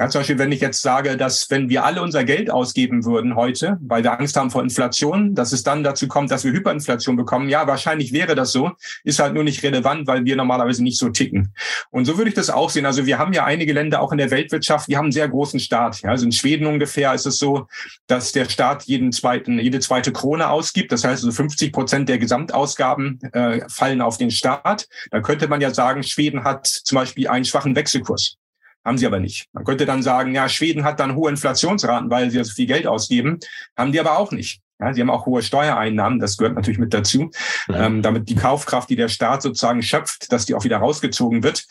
Ja, 0.00 0.08
zum 0.08 0.20
Beispiel, 0.20 0.38
wenn 0.40 0.50
ich 0.50 0.60
jetzt 0.60 0.82
sage, 0.82 1.16
dass 1.16 1.48
wenn 1.48 1.68
wir 1.68 1.84
alle 1.84 2.02
unser 2.02 2.24
Geld 2.24 2.50
ausgeben 2.50 3.04
würden 3.04 3.36
heute, 3.36 3.78
weil 3.82 4.02
wir 4.02 4.18
Angst 4.18 4.36
haben 4.36 4.50
vor 4.50 4.64
Inflation, 4.64 5.36
dass 5.36 5.52
es 5.52 5.62
dann 5.62 5.84
dazu 5.84 6.08
kommt, 6.08 6.32
dass 6.32 6.42
wir 6.42 6.50
Hyperinflation 6.50 7.14
bekommen. 7.14 7.48
Ja, 7.48 7.68
wahrscheinlich 7.68 8.12
wäre 8.12 8.34
das 8.34 8.50
so, 8.50 8.72
ist 9.04 9.20
halt 9.20 9.34
nur 9.34 9.44
nicht 9.44 9.62
relevant, 9.62 10.08
weil 10.08 10.24
wir 10.24 10.34
normalerweise 10.34 10.82
nicht 10.82 10.98
so 10.98 11.10
ticken. 11.10 11.54
Und 11.90 12.04
so 12.04 12.18
würde 12.18 12.30
ich 12.30 12.34
das 12.34 12.50
auch 12.50 12.70
sehen. 12.70 12.84
Also 12.84 13.06
wir 13.06 13.16
haben 13.18 13.32
ja 13.32 13.44
einige 13.44 13.72
Länder 13.72 14.02
auch 14.02 14.10
in 14.10 14.18
der 14.18 14.32
Weltwirtschaft, 14.32 14.88
die 14.88 14.96
haben 14.96 15.04
einen 15.04 15.12
sehr 15.12 15.28
großen 15.28 15.60
Staat. 15.60 16.02
Ja, 16.02 16.10
also 16.10 16.26
in 16.26 16.32
Schweden 16.32 16.66
ungefähr 16.66 17.14
ist 17.14 17.26
es 17.26 17.38
so, 17.38 17.68
dass 18.08 18.32
der 18.32 18.46
Staat 18.48 18.82
jeden 18.86 19.12
zweiten, 19.12 19.60
jede 19.60 19.78
zweite 19.78 20.10
Krone 20.10 20.31
Krone 20.32 20.48
ausgibt. 20.48 20.90
Das 20.92 21.04
heißt, 21.04 21.24
also 21.24 21.30
50 21.30 21.72
Prozent 21.72 22.08
der 22.08 22.18
Gesamtausgaben 22.18 23.20
äh, 23.32 23.68
fallen 23.68 24.00
auf 24.00 24.16
den 24.16 24.30
Staat. 24.30 24.88
Da 25.10 25.20
könnte 25.20 25.46
man 25.46 25.60
ja 25.60 25.74
sagen, 25.74 26.02
Schweden 26.02 26.44
hat 26.44 26.66
zum 26.66 26.96
Beispiel 26.96 27.28
einen 27.28 27.44
schwachen 27.44 27.76
Wechselkurs. 27.76 28.38
Haben 28.82 28.96
sie 28.96 29.06
aber 29.06 29.20
nicht. 29.20 29.46
Man 29.52 29.64
könnte 29.64 29.84
dann 29.84 30.02
sagen, 30.02 30.34
ja, 30.34 30.48
Schweden 30.48 30.84
hat 30.84 31.00
dann 31.00 31.14
hohe 31.16 31.30
Inflationsraten, 31.30 32.10
weil 32.10 32.30
sie 32.30 32.42
so 32.42 32.50
viel 32.50 32.66
Geld 32.66 32.86
ausgeben. 32.86 33.40
Haben 33.76 33.92
die 33.92 34.00
aber 34.00 34.18
auch 34.18 34.32
nicht. 34.32 34.62
Ja, 34.80 34.92
sie 34.94 35.02
haben 35.02 35.10
auch 35.10 35.26
hohe 35.26 35.42
Steuereinnahmen, 35.42 36.18
das 36.18 36.36
gehört 36.36 36.56
natürlich 36.56 36.80
mit 36.80 36.92
dazu, 36.92 37.30
ähm, 37.68 38.02
damit 38.02 38.28
die 38.28 38.34
Kaufkraft, 38.34 38.90
die 38.90 38.96
der 38.96 39.06
Staat 39.06 39.42
sozusagen 39.42 39.80
schöpft, 39.80 40.32
dass 40.32 40.44
die 40.44 40.56
auch 40.56 40.64
wieder 40.64 40.78
rausgezogen 40.78 41.44
wird. 41.44 41.66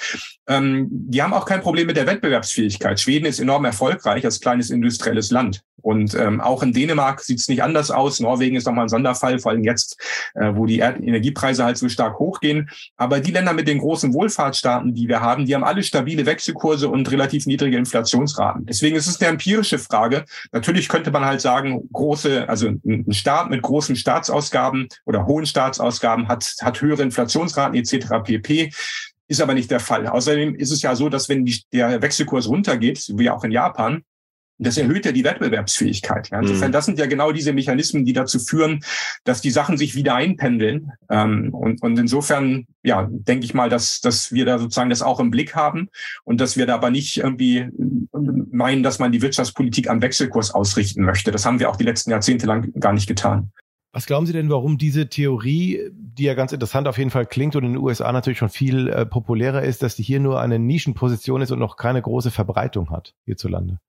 Ähm, 0.47 0.87
die 0.89 1.21
haben 1.21 1.33
auch 1.33 1.45
kein 1.45 1.59
Problem 1.59 1.87
mit 1.87 1.97
der 1.97 2.07
Wettbewerbsfähigkeit. 2.07 3.01
Schweden 3.01 3.25
ist 3.25 3.39
enorm 3.39 3.65
erfolgreich 3.65 4.23
als 4.23 4.39
kleines 4.39 4.69
industrielles 4.69 5.29
Land. 5.29 5.61
Und 5.81 6.15
ähm, 6.15 6.41
auch 6.41 6.63
in 6.63 6.73
Dänemark 6.73 7.21
sieht 7.21 7.39
es 7.39 7.47
nicht 7.47 7.63
anders 7.63 7.91
aus. 7.91 8.19
Norwegen 8.19 8.55
ist 8.55 8.65
nochmal 8.65 8.85
ein 8.85 8.89
Sonderfall, 8.89 9.39
vor 9.39 9.51
allem 9.51 9.63
jetzt, 9.63 9.99
äh, 10.35 10.51
wo 10.53 10.65
die 10.65 10.79
Energiepreise 10.79 11.63
halt 11.63 11.77
so 11.77 11.89
stark 11.89 12.19
hochgehen. 12.19 12.69
Aber 12.97 13.19
die 13.19 13.31
Länder 13.31 13.53
mit 13.53 13.67
den 13.67 13.79
großen 13.79 14.13
Wohlfahrtsstaaten, 14.13 14.93
die 14.93 15.07
wir 15.07 15.21
haben, 15.21 15.45
die 15.45 15.55
haben 15.55 15.63
alle 15.63 15.83
stabile 15.83 16.25
Wechselkurse 16.25 16.89
und 16.89 17.09
relativ 17.11 17.45
niedrige 17.45 17.77
Inflationsraten. 17.77 18.65
Deswegen 18.65 18.95
ist 18.95 19.07
es 19.07 19.19
eine 19.19 19.31
empirische 19.31 19.79
Frage. 19.79 20.25
Natürlich 20.51 20.89
könnte 20.89 21.11
man 21.11 21.25
halt 21.25 21.41
sagen, 21.41 21.89
große, 21.91 22.47
also 22.47 22.67
ein 22.67 23.05
Staat 23.11 23.49
mit 23.49 23.61
großen 23.61 23.95
Staatsausgaben 23.95 24.87
oder 25.05 25.25
hohen 25.25 25.45
Staatsausgaben 25.45 26.27
hat, 26.27 26.55
hat 26.61 26.81
höhere 26.81 27.03
Inflationsraten 27.03 27.75
etc. 27.75 28.07
pp. 28.23 28.71
Ist 29.27 29.41
aber 29.41 29.53
nicht 29.53 29.71
der 29.71 29.79
Fall. 29.79 30.07
Außerdem 30.07 30.55
ist 30.55 30.71
es 30.71 30.81
ja 30.81 30.93
so, 30.93 31.07
dass 31.07 31.29
wenn 31.29 31.45
die, 31.45 31.61
der 31.71 32.01
Wechselkurs 32.01 32.49
runtergeht, 32.49 33.13
wie 33.15 33.29
auch 33.29 33.45
in 33.45 33.51
Japan, 33.51 34.03
das 34.61 34.77
erhöht 34.77 35.05
ja 35.05 35.11
die 35.11 35.23
Wettbewerbsfähigkeit. 35.23 36.29
Ja. 36.29 36.39
Insofern, 36.39 36.69
mhm. 36.69 36.73
das 36.73 36.85
sind 36.85 36.99
ja 36.99 37.07
genau 37.07 37.31
diese 37.31 37.53
Mechanismen, 37.53 38.05
die 38.05 38.13
dazu 38.13 38.39
führen, 38.39 38.83
dass 39.23 39.41
die 39.41 39.49
Sachen 39.49 39.77
sich 39.77 39.95
wieder 39.95 40.15
einpendeln. 40.15 40.91
Ähm, 41.09 41.53
und, 41.53 41.81
und 41.81 41.97
insofern, 41.97 42.65
ja, 42.83 43.07
denke 43.11 43.45
ich 43.45 43.53
mal, 43.53 43.69
dass, 43.69 44.01
dass 44.01 44.31
wir 44.31 44.45
da 44.45 44.59
sozusagen 44.59 44.89
das 44.89 45.01
auch 45.01 45.19
im 45.19 45.31
Blick 45.31 45.55
haben 45.55 45.89
und 46.23 46.39
dass 46.39 46.57
wir 46.57 46.65
da 46.65 46.75
aber 46.75 46.91
nicht 46.91 47.17
irgendwie 47.17 47.67
meinen, 48.51 48.83
dass 48.83 48.99
man 48.99 49.11
die 49.11 49.21
Wirtschaftspolitik 49.21 49.89
am 49.89 50.01
Wechselkurs 50.01 50.51
ausrichten 50.51 51.03
möchte. 51.03 51.31
Das 51.31 51.45
haben 51.45 51.59
wir 51.59 51.69
auch 51.69 51.75
die 51.75 51.83
letzten 51.83 52.11
Jahrzehnte 52.11 52.45
lang 52.45 52.71
gar 52.79 52.93
nicht 52.93 53.07
getan. 53.07 53.51
Was 53.93 54.05
glauben 54.05 54.25
Sie 54.25 54.31
denn, 54.31 54.49
warum 54.49 54.77
diese 54.77 55.09
Theorie, 55.09 55.89
die 55.91 56.23
ja 56.23 56.33
ganz 56.33 56.53
interessant 56.53 56.87
auf 56.87 56.97
jeden 56.97 57.09
Fall 57.09 57.25
klingt 57.25 57.57
und 57.57 57.65
in 57.65 57.73
den 57.73 57.81
USA 57.81 58.11
natürlich 58.11 58.39
schon 58.39 58.49
viel 58.49 58.87
äh, 58.87 59.05
populärer 59.05 59.63
ist, 59.63 59.83
dass 59.83 59.97
die 59.97 60.03
hier 60.03 60.21
nur 60.21 60.39
eine 60.39 60.59
Nischenposition 60.59 61.41
ist 61.41 61.51
und 61.51 61.59
noch 61.59 61.75
keine 61.75 62.01
große 62.01 62.31
Verbreitung 62.31 62.89
hat 62.89 63.13
hierzulande? 63.25 63.79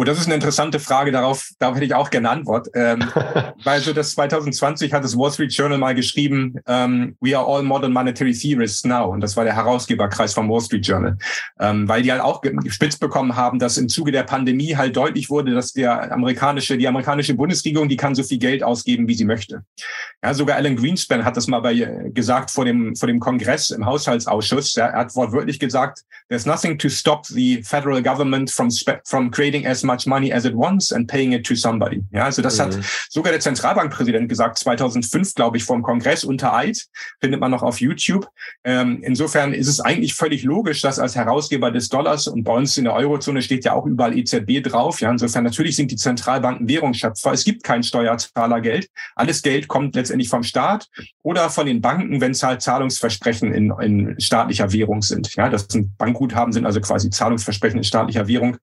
Oh, 0.00 0.04
das 0.04 0.20
ist 0.20 0.26
eine 0.26 0.36
interessante 0.36 0.78
Frage. 0.78 1.10
Darauf, 1.10 1.50
darauf 1.58 1.74
hätte 1.74 1.86
ich 1.86 1.92
auch 1.92 2.10
gerne 2.10 2.30
Antwort. 2.30 2.68
Ähm, 2.74 3.00
weil 3.64 3.80
so 3.80 3.92
das 3.92 4.12
2020 4.12 4.92
hat 4.92 5.02
das 5.02 5.18
Wall 5.18 5.32
Street 5.32 5.52
Journal 5.52 5.76
mal 5.76 5.92
geschrieben, 5.92 6.54
ähm, 6.68 7.16
we 7.20 7.36
are 7.36 7.44
all 7.44 7.64
modern 7.64 7.92
monetary 7.92 8.32
theorists 8.32 8.84
now. 8.84 9.10
Und 9.10 9.22
das 9.22 9.36
war 9.36 9.42
der 9.42 9.56
Herausgeberkreis 9.56 10.34
vom 10.34 10.48
Wall 10.48 10.60
Street 10.60 10.86
Journal. 10.86 11.18
Ähm, 11.58 11.88
weil 11.88 12.02
die 12.02 12.12
halt 12.12 12.20
auch 12.20 12.42
gespitzt 12.42 13.00
bekommen 13.00 13.34
haben, 13.34 13.58
dass 13.58 13.76
im 13.76 13.88
Zuge 13.88 14.12
der 14.12 14.22
Pandemie 14.22 14.76
halt 14.76 14.96
deutlich 14.96 15.30
wurde, 15.30 15.52
dass 15.52 15.72
der 15.72 16.12
amerikanische, 16.12 16.78
die 16.78 16.86
amerikanische 16.86 17.34
Bundesregierung, 17.34 17.88
die 17.88 17.96
kann 17.96 18.14
so 18.14 18.22
viel 18.22 18.38
Geld 18.38 18.62
ausgeben, 18.62 19.08
wie 19.08 19.14
sie 19.14 19.24
möchte. 19.24 19.64
Ja, 20.22 20.32
sogar 20.32 20.58
Alan 20.58 20.76
Greenspan 20.76 21.24
hat 21.24 21.36
das 21.36 21.48
mal 21.48 21.58
bei, 21.58 21.74
gesagt 22.14 22.52
vor 22.52 22.64
dem, 22.64 22.94
vor 22.94 23.08
dem 23.08 23.18
Kongress 23.18 23.70
im 23.70 23.84
Haushaltsausschuss. 23.84 24.76
Er 24.76 24.92
hat 24.92 25.16
wortwörtlich 25.16 25.58
gesagt, 25.58 26.04
there's 26.28 26.46
nothing 26.46 26.78
to 26.78 26.88
stop 26.88 27.26
the 27.26 27.64
federal 27.64 28.00
government 28.00 28.48
from, 28.48 28.70
from 29.04 29.32
creating 29.32 29.66
as 29.66 29.87
much 29.88 30.06
money 30.06 30.32
as 30.32 30.44
it 30.44 30.54
wants 30.54 30.92
and 30.92 31.08
paying 31.08 31.32
it 31.32 31.44
to 31.46 31.54
somebody. 31.54 32.04
Ja, 32.12 32.26
also 32.26 32.42
das 32.42 32.58
mhm. 32.58 32.62
hat 32.62 32.78
sogar 33.08 33.32
der 33.32 33.40
Zentralbankpräsident 33.40 34.28
gesagt, 34.28 34.58
2005, 34.58 35.34
glaube 35.34 35.56
ich, 35.56 35.64
vom 35.64 35.82
Kongress 35.82 36.22
unter 36.22 36.54
Eid, 36.54 36.86
findet 37.20 37.40
man 37.40 37.50
noch 37.50 37.62
auf 37.62 37.80
YouTube. 37.80 38.28
Ähm, 38.64 39.00
insofern 39.02 39.52
ist 39.52 39.66
es 39.66 39.80
eigentlich 39.80 40.14
völlig 40.14 40.44
logisch, 40.44 40.80
dass 40.82 40.98
als 40.98 41.16
Herausgeber 41.16 41.70
des 41.70 41.88
Dollars 41.88 42.28
und 42.28 42.44
bei 42.44 42.52
uns 42.52 42.76
in 42.78 42.84
der 42.84 42.94
Eurozone 42.94 43.42
steht 43.42 43.64
ja 43.64 43.72
auch 43.72 43.86
überall 43.86 44.16
EZB 44.16 44.62
drauf. 44.62 45.00
Ja, 45.00 45.10
insofern 45.10 45.44
natürlich 45.44 45.76
sind 45.76 45.90
die 45.90 45.96
Zentralbanken 45.96 46.68
Währungsschöpfer. 46.68 47.32
Es 47.32 47.44
gibt 47.44 47.64
kein 47.64 47.82
Steuerzahlergeld. 47.82 48.88
Alles 49.16 49.42
Geld 49.42 49.68
kommt 49.68 49.94
letztendlich 49.94 50.28
vom 50.28 50.42
Staat 50.42 50.88
oder 51.22 51.50
von 51.50 51.66
den 51.66 51.80
Banken, 51.80 52.20
wenn 52.20 52.32
es 52.32 52.42
halt 52.42 52.62
Zahlungsversprechen 52.62 53.52
in, 53.52 53.72
in 53.80 54.20
staatlicher 54.20 54.72
Währung 54.72 55.02
sind. 55.02 55.34
Ja, 55.34 55.48
das 55.48 55.66
sind 55.68 55.96
Bankguthaben 55.98 56.52
sind 56.52 56.66
also 56.66 56.80
quasi 56.80 57.10
Zahlungsversprechen 57.10 57.78
in 57.78 57.84
staatlicher 57.84 58.28
Währung. 58.28 58.58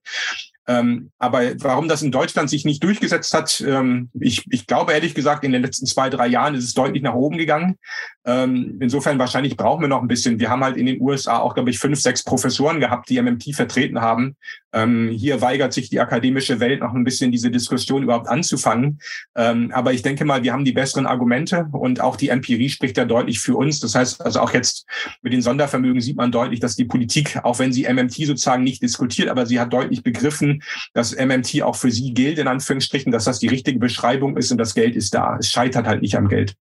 Ähm, 0.68 1.10
aber 1.18 1.42
warum 1.60 1.88
das 1.88 2.02
in 2.02 2.10
Deutschland 2.10 2.50
sich 2.50 2.64
nicht 2.64 2.82
durchgesetzt 2.82 3.32
hat, 3.32 3.62
ähm, 3.66 4.10
ich, 4.18 4.44
ich 4.50 4.66
glaube 4.66 4.92
ehrlich 4.92 5.14
gesagt, 5.14 5.44
in 5.44 5.52
den 5.52 5.62
letzten 5.62 5.86
zwei, 5.86 6.10
drei 6.10 6.26
Jahren 6.26 6.54
ist 6.54 6.64
es 6.64 6.74
deutlich 6.74 7.02
nach 7.02 7.14
oben 7.14 7.38
gegangen. 7.38 7.76
Ähm, 8.24 8.78
insofern 8.80 9.18
wahrscheinlich 9.20 9.56
brauchen 9.56 9.82
wir 9.82 9.88
noch 9.88 10.02
ein 10.02 10.08
bisschen. 10.08 10.40
Wir 10.40 10.50
haben 10.50 10.64
halt 10.64 10.76
in 10.76 10.86
den 10.86 11.00
USA 11.00 11.38
auch, 11.38 11.54
glaube 11.54 11.70
ich, 11.70 11.78
fünf, 11.78 12.00
sechs 12.00 12.24
Professoren 12.24 12.80
gehabt, 12.80 13.08
die 13.08 13.22
MMT 13.22 13.54
vertreten 13.54 14.00
haben. 14.00 14.36
Ähm, 14.72 15.10
hier 15.10 15.40
weigert 15.40 15.72
sich 15.72 15.88
die 15.88 16.00
akademische 16.00 16.58
Welt 16.58 16.80
noch 16.80 16.92
ein 16.92 17.04
bisschen, 17.04 17.30
diese 17.30 17.50
Diskussion 17.50 18.02
überhaupt 18.02 18.28
anzufangen. 18.28 18.98
Ähm, 19.36 19.70
aber 19.72 19.92
ich 19.92 20.02
denke 20.02 20.24
mal, 20.24 20.42
wir 20.42 20.52
haben 20.52 20.64
die 20.64 20.72
besseren 20.72 21.06
Argumente 21.06 21.68
und 21.72 22.00
auch 22.00 22.16
die 22.16 22.28
Empirie 22.28 22.68
spricht 22.68 22.96
ja 22.98 23.04
deutlich 23.04 23.38
für 23.38 23.56
uns. 23.56 23.78
Das 23.78 23.94
heißt, 23.94 24.20
also 24.20 24.40
auch 24.40 24.52
jetzt 24.52 24.86
mit 25.22 25.32
den 25.32 25.42
Sondervermögen 25.42 26.00
sieht 26.00 26.16
man 26.16 26.32
deutlich, 26.32 26.58
dass 26.58 26.74
die 26.74 26.84
Politik, 26.84 27.38
auch 27.44 27.60
wenn 27.60 27.72
sie 27.72 27.86
MMT 27.90 28.14
sozusagen 28.26 28.64
nicht 28.64 28.82
diskutiert, 28.82 29.28
aber 29.28 29.46
sie 29.46 29.60
hat 29.60 29.72
deutlich 29.72 30.02
begriffen, 30.02 30.55
dass 30.92 31.16
MMT 31.16 31.62
auch 31.62 31.76
für 31.76 31.90
sie 31.90 32.14
gilt, 32.14 32.38
in 32.38 32.48
Anführungsstrichen, 32.48 33.12
dass 33.12 33.24
das 33.24 33.38
die 33.38 33.48
richtige 33.48 33.78
Beschreibung 33.78 34.36
ist 34.36 34.50
und 34.52 34.58
das 34.58 34.74
Geld 34.74 34.96
ist 34.96 35.14
da. 35.14 35.36
Es 35.38 35.50
scheitert 35.50 35.86
halt 35.86 36.02
nicht 36.02 36.16
am 36.16 36.28
Geld. 36.28 36.56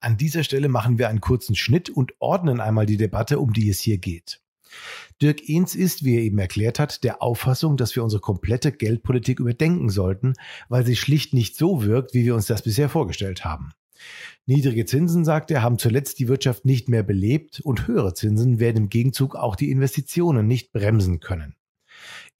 An 0.00 0.16
dieser 0.16 0.44
Stelle 0.44 0.68
machen 0.68 0.98
wir 0.98 1.08
einen 1.08 1.20
kurzen 1.20 1.54
Schnitt 1.54 1.88
und 1.88 2.12
ordnen 2.18 2.60
einmal 2.60 2.84
die 2.84 2.98
Debatte, 2.98 3.38
um 3.38 3.52
die 3.52 3.70
es 3.70 3.80
hier 3.80 3.98
geht. 3.98 4.40
Dirk 5.22 5.48
Ehns 5.48 5.74
ist, 5.74 6.04
wie 6.04 6.16
er 6.16 6.22
eben 6.22 6.38
erklärt 6.38 6.78
hat, 6.78 7.04
der 7.04 7.22
Auffassung, 7.22 7.76
dass 7.76 7.94
wir 7.96 8.02
unsere 8.02 8.20
komplette 8.20 8.72
Geldpolitik 8.72 9.40
überdenken 9.40 9.88
sollten, 9.88 10.34
weil 10.68 10.84
sie 10.84 10.96
schlicht 10.96 11.32
nicht 11.32 11.56
so 11.56 11.84
wirkt, 11.84 12.14
wie 12.14 12.24
wir 12.24 12.34
uns 12.34 12.46
das 12.46 12.62
bisher 12.62 12.88
vorgestellt 12.88 13.44
haben. 13.44 13.72
Niedrige 14.46 14.84
Zinsen, 14.84 15.24
sagt 15.24 15.50
er, 15.50 15.62
haben 15.62 15.78
zuletzt 15.78 16.18
die 16.18 16.28
Wirtschaft 16.28 16.66
nicht 16.66 16.88
mehr 16.88 17.02
belebt 17.02 17.60
und 17.60 17.86
höhere 17.86 18.12
Zinsen 18.12 18.58
werden 18.58 18.84
im 18.84 18.88
Gegenzug 18.90 19.36
auch 19.36 19.56
die 19.56 19.70
Investitionen 19.70 20.46
nicht 20.46 20.72
bremsen 20.72 21.20
können. 21.20 21.54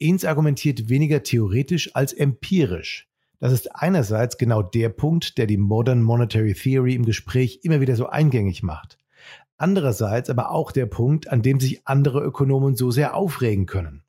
Ehns 0.04 0.26
argumentiert 0.26 0.90
weniger 0.90 1.22
theoretisch 1.22 1.96
als 1.96 2.12
empirisch. 2.12 3.08
Das 3.40 3.52
ist 3.54 3.74
einerseits 3.74 4.36
genau 4.36 4.62
der 4.62 4.90
Punkt, 4.90 5.38
der 5.38 5.46
die 5.46 5.56
Modern 5.56 6.02
Monetary 6.02 6.52
Theory 6.52 6.94
im 6.94 7.06
Gespräch 7.06 7.60
immer 7.62 7.80
wieder 7.80 7.96
so 7.96 8.06
eingängig 8.06 8.62
macht. 8.62 8.98
Andererseits 9.56 10.28
aber 10.28 10.50
auch 10.50 10.72
der 10.72 10.84
Punkt, 10.84 11.28
an 11.28 11.40
dem 11.40 11.58
sich 11.58 11.86
andere 11.86 12.22
Ökonomen 12.22 12.76
so 12.76 12.90
sehr 12.90 13.14
aufregen 13.14 13.64
können. 13.64 14.02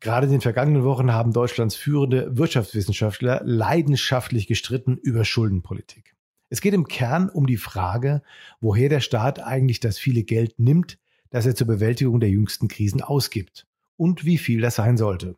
Gerade 0.00 0.26
in 0.26 0.32
den 0.32 0.40
vergangenen 0.42 0.84
Wochen 0.84 1.10
haben 1.10 1.32
Deutschlands 1.32 1.74
führende 1.74 2.36
Wirtschaftswissenschaftler 2.36 3.40
leidenschaftlich 3.46 4.46
gestritten 4.46 4.98
über 4.98 5.24
Schuldenpolitik. 5.24 6.14
Es 6.50 6.60
geht 6.60 6.74
im 6.74 6.86
Kern 6.86 7.30
um 7.30 7.46
die 7.46 7.56
Frage, 7.56 8.20
woher 8.60 8.90
der 8.90 9.00
Staat 9.00 9.40
eigentlich 9.42 9.80
das 9.80 9.98
viele 9.98 10.22
Geld 10.22 10.58
nimmt, 10.58 10.98
das 11.30 11.46
er 11.46 11.54
zur 11.54 11.66
Bewältigung 11.66 12.20
der 12.20 12.28
jüngsten 12.28 12.68
Krisen 12.68 13.00
ausgibt 13.00 13.66
und 13.96 14.24
wie 14.24 14.38
viel 14.38 14.60
das 14.60 14.76
sein 14.76 14.96
sollte. 14.96 15.36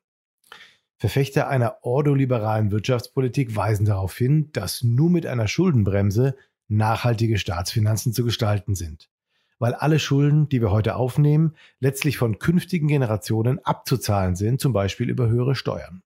Verfechter 0.98 1.48
einer 1.48 1.78
ordoliberalen 1.82 2.70
Wirtschaftspolitik 2.70 3.54
weisen 3.54 3.84
darauf 3.84 4.16
hin, 4.16 4.50
dass 4.52 4.82
nur 4.82 5.10
mit 5.10 5.26
einer 5.26 5.46
Schuldenbremse 5.46 6.36
nachhaltige 6.68 7.38
Staatsfinanzen 7.38 8.12
zu 8.12 8.24
gestalten 8.24 8.74
sind. 8.74 9.10
weil 9.58 9.74
alle 9.74 9.98
Schulden, 9.98 10.48
die 10.48 10.60
wir 10.60 10.70
heute 10.70 10.96
aufnehmen, 10.96 11.56
letztlich 11.80 12.18
von 12.18 12.38
künftigen 12.38 12.88
Generationen 12.88 13.58
abzuzahlen 13.64 14.36
sind, 14.36 14.60
zum 14.60 14.72
Beispiel 14.72 15.08
über 15.08 15.28
höhere 15.28 15.54
Steuern. 15.54 16.02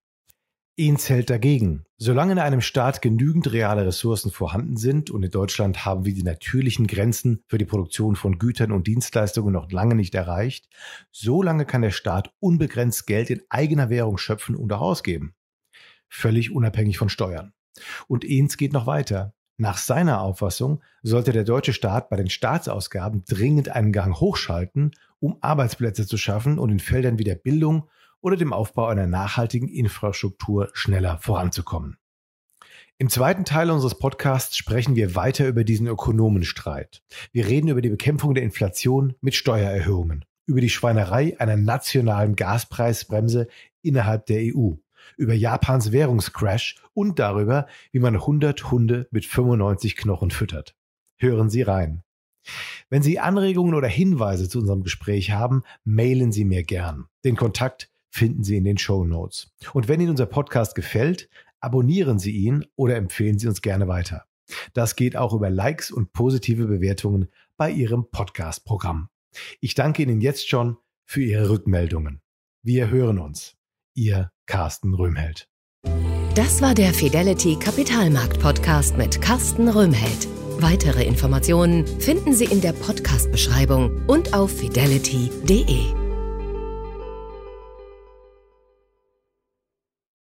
Ihn 0.81 0.97
zählt 0.97 1.29
dagegen. 1.29 1.85
Solange 1.99 2.33
in 2.33 2.39
einem 2.39 2.63
Staat 2.63 3.03
genügend 3.03 3.53
reale 3.53 3.85
Ressourcen 3.85 4.31
vorhanden 4.31 4.79
sind 4.79 5.11
und 5.11 5.23
in 5.23 5.31
Deutschland 5.31 5.85
haben 5.85 6.07
wir 6.07 6.15
die 6.15 6.23
natürlichen 6.23 6.87
Grenzen 6.87 7.43
für 7.49 7.59
die 7.59 7.67
Produktion 7.67 8.17
von 8.17 8.39
Gütern 8.39 8.73
und 8.73 8.87
Dienstleistungen 8.87 9.53
noch 9.53 9.71
lange 9.71 9.95
nicht 9.95 10.15
erreicht, 10.15 10.71
solange 11.13 11.67
kann 11.67 11.83
der 11.83 11.91
Staat 11.91 12.33
unbegrenzt 12.41 13.07
Geld 13.07 13.29
in 13.29 13.43
eigener 13.51 13.91
Währung 13.91 14.17
schöpfen 14.17 14.57
und 14.57 14.73
auch 14.73 14.81
ausgeben. 14.81 15.35
Völlig 16.09 16.51
unabhängig 16.51 16.97
von 16.97 17.11
Steuern. 17.11 17.53
Und 18.09 18.25
Ehns 18.25 18.57
geht 18.57 18.73
noch 18.73 18.87
weiter. 18.87 19.35
Nach 19.59 19.77
seiner 19.77 20.23
Auffassung 20.23 20.83
sollte 21.03 21.33
der 21.33 21.45
deutsche 21.45 21.75
Staat 21.75 22.09
bei 22.09 22.17
den 22.17 22.31
Staatsausgaben 22.31 23.27
dringend 23.29 23.69
einen 23.69 23.93
Gang 23.93 24.19
hochschalten, 24.19 24.93
um 25.19 25.37
Arbeitsplätze 25.43 26.07
zu 26.07 26.17
schaffen 26.17 26.59
und 26.59 26.71
in 26.71 26.81
Feldern 26.81 27.19
wie 27.19 27.25
der 27.25 27.35
Bildung 27.35 27.87
oder 28.21 28.37
dem 28.37 28.53
Aufbau 28.53 28.87
einer 28.87 29.07
nachhaltigen 29.07 29.69
Infrastruktur 29.69 30.71
schneller 30.73 31.19
voranzukommen. 31.19 31.97
Im 32.99 33.09
zweiten 33.09 33.45
Teil 33.45 33.71
unseres 33.71 33.99
Podcasts 33.99 34.57
sprechen 34.57 34.95
wir 34.95 35.15
weiter 35.15 35.49
über 35.49 35.65
diesen 35.65 35.87
Ökonomenstreit. 35.87 37.03
Wir 37.33 37.47
reden 37.47 37.69
über 37.69 37.81
die 37.81 37.89
Bekämpfung 37.89 38.35
der 38.35 38.43
Inflation 38.43 39.15
mit 39.23 39.35
Steuererhöhungen, 39.35 40.27
über 40.47 40.61
die 40.61 40.69
Schweinerei 40.69 41.39
einer 41.41 41.57
nationalen 41.57 42.37
Gaspreisbremse 42.37 43.49
innerhalb 43.81 44.27
der 44.27 44.55
EU 44.55 44.75
über 45.17 45.35
Japans 45.35 45.93
Währungscrash 45.93 46.77
und 46.95 47.19
darüber, 47.19 47.67
wie 47.93 47.99
man 47.99 48.15
100 48.15 48.71
Hunde 48.71 49.09
mit 49.11 49.27
95 49.27 49.97
Knochen 49.97 50.31
füttert. 50.31 50.77
Hören 51.17 51.51
Sie 51.51 51.63
rein. 51.63 52.03
Wenn 52.89 53.03
Sie 53.03 53.19
Anregungen 53.19 53.75
oder 53.75 53.89
Hinweise 53.89 54.49
zu 54.49 54.59
unserem 54.59 54.83
Gespräch 54.83 55.31
haben, 55.31 55.63
mailen 55.85 56.33
Sie 56.33 56.45
mir 56.45 56.65
gern. 56.65 57.07
Den 57.25 57.37
Kontakt 57.37 57.90
finden 58.11 58.45
Sie 58.45 58.57
in 58.57 58.65
den 58.65 58.79
Show 58.79 59.05
Notes. 59.05 59.53
Und 59.73 59.89
wenn 59.89 60.01
Ihnen 60.01 60.11
unser 60.11 60.27
Podcast 60.27 60.75
gefällt, 60.75 61.29
abonnieren 61.61 62.19
Sie 62.19 62.33
ihn 62.33 62.67
oder 62.77 62.97
empfehlen 62.97 63.39
Sie 63.39 63.49
uns 63.49 63.63
gerne 63.63 63.89
weiter. 63.89 64.25
Das 64.73 64.97
geht 64.97 65.17
auch 65.17 65.33
über 65.33 65.49
Likes 65.49 65.91
und 65.91 66.13
positive 66.13 66.67
Bewertungen 66.67 67.29
bei 67.57 67.71
Ihrem 67.71 68.11
Podcast-Programm. 68.11 69.09
Ich 69.61 69.75
danke 69.75 70.03
Ihnen 70.03 70.21
jetzt 70.21 70.49
schon 70.49 70.77
für 71.05 71.23
Ihre 71.23 71.51
Rückmeldungen. 71.51 72.21
Wir 72.63 72.91
hören 72.91 73.19
uns. 73.19 73.57
Ihr 73.95 74.31
Carsten 74.47 74.95
Röhmheld. 74.95 75.49
Das 76.35 76.63
war 76.63 76.75
der 76.75 76.95
Fidelity 76.95 77.57
Kapitalmarkt 77.57 78.41
Podcast 78.41 78.97
mit 78.97 79.21
Carsten 79.21 79.69
Röhmheld. 79.69 80.29
Weitere 80.59 81.05
Informationen 81.05 81.87
finden 81.87 82.35
Sie 82.35 82.45
in 82.45 82.61
der 82.61 82.73
Podcast-Beschreibung 82.73 84.07
und 84.07 84.35
auf 84.35 84.51
fidelity.de. 84.51 86.00